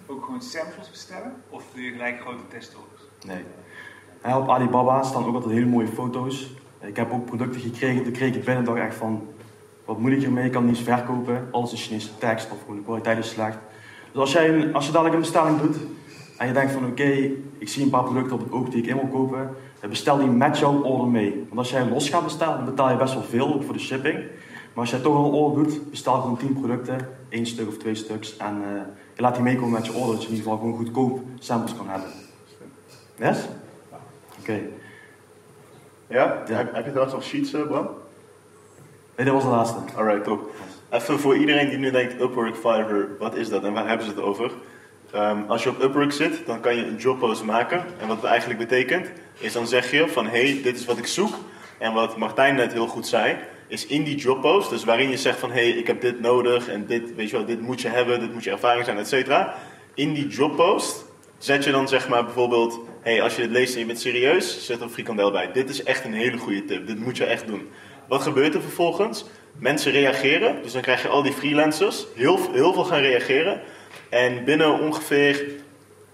[0.07, 1.33] ook gewoon samples bestellen?
[1.51, 3.03] Of doe je gelijk grote testorders?
[3.27, 3.45] Nee.
[4.35, 6.53] Op Alibaba staan ook altijd hele mooie foto's.
[6.81, 9.29] Ik heb ook producten gekregen, daar kreeg ik binnen dag echt van
[9.85, 11.49] wat moet ik hiermee, ik kan niets verkopen.
[11.51, 13.57] Alles is Chinese tekst of gewoon de kwaliteit is slecht.
[14.13, 15.77] Dus als, jij als je dadelijk een bestelling doet
[16.39, 18.89] en je denkt van oké, ik zie een paar producten op het oog die ik
[18.89, 21.45] in wil kopen, dan bestel die met jouw order mee.
[21.49, 23.79] Want als jij los gaat bestellen, dan betaal je best wel veel, ook voor de
[23.81, 24.19] shipping.
[24.75, 27.77] Maar als jij toch al een order doet, bestel gewoon 10 producten, één stuk of
[27.77, 28.37] twee stuks.
[28.37, 28.81] En uh,
[29.15, 31.77] je laat die meekomen met je order, dat je in ieder geval gewoon goedkoop samples
[31.77, 32.09] kan hebben.
[33.17, 33.39] Yes?
[33.89, 34.01] Oké.
[34.41, 34.69] Okay.
[36.07, 36.43] Ja?
[36.49, 36.57] ja?
[36.57, 37.89] Heb, heb, je trouwens nog sheets, uh, Bram?
[39.17, 39.79] Nee, dat was de laatste.
[39.97, 40.51] Alright, top.
[40.91, 44.13] Even voor iedereen die nu denkt, Upwork, Fiverr, wat is dat en waar hebben ze
[44.13, 44.51] het over?
[45.15, 47.85] Um, als je op Upwork zit, dan kan je een jobpost maken.
[48.01, 51.07] En wat het eigenlijk betekent, is dan zeg je van, hey, dit is wat ik
[51.07, 51.35] zoek.
[51.79, 53.37] En wat Martijn net heel goed zei,
[53.67, 56.69] is in die jobpost, dus waarin je zegt van hé, hey, ik heb dit nodig
[56.69, 59.09] en dit, weet je wel, dit moet je hebben, dit moet je ervaring zijn, et
[59.09, 59.55] cetera.
[59.95, 61.05] In die jobpost
[61.39, 64.01] zet je dan zeg maar bijvoorbeeld, hé, hey, als je dit leest en je bent
[64.01, 65.53] serieus, zet een frikandel bij.
[65.53, 67.69] Dit is echt een hele goede tip, dit moet je echt doen.
[68.09, 69.25] Wat gebeurt er vervolgens?
[69.59, 73.61] Mensen reageren, dus dan krijg je al die freelancers, heel, heel veel gaan reageren.
[74.09, 75.45] En binnen ongeveer,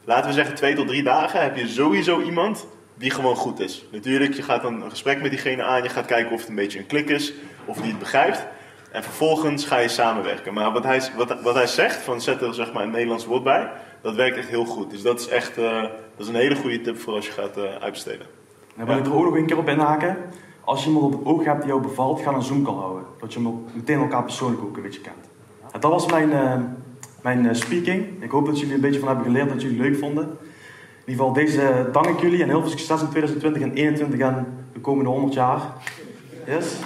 [0.05, 2.67] laten we zeggen twee tot drie dagen, heb je sowieso iemand
[3.01, 3.85] die gewoon goed is.
[3.93, 6.55] Natuurlijk, je gaat dan een gesprek met diegene aan, je gaat kijken of het een
[6.55, 7.33] beetje een klik is,
[7.65, 8.47] of die het begrijpt.
[8.93, 10.55] En vervolgens ga je samenwerken.
[10.55, 13.43] Maar wat hij, wat, wat hij zegt, van zet er zeg maar een Nederlands woord
[13.43, 13.71] bij,
[14.01, 14.91] dat werkt echt heel goed.
[14.91, 17.59] Dus dat is echt uh, dat is een hele goede tip voor als je gaat
[17.59, 18.27] uh, uitbesteden.
[18.77, 20.17] Dan wil ik er ook nog een keer op inhaken.
[20.65, 23.05] Als je iemand op het oog hebt die jou bevalt, ga een Zoom call houden.
[23.21, 25.29] Dat je hem meteen elkaar persoonlijk ook een beetje kent.
[25.73, 26.55] En dat was mijn, uh,
[27.23, 28.23] mijn speaking.
[28.23, 30.39] Ik hoop dat jullie een beetje van hebben geleerd, dat jullie leuk vonden.
[31.05, 34.21] In ieder geval, deze dank ik jullie en heel veel succes in 2020 en 2021
[34.21, 35.61] en de komende 100 jaar.
[36.47, 36.77] Yes?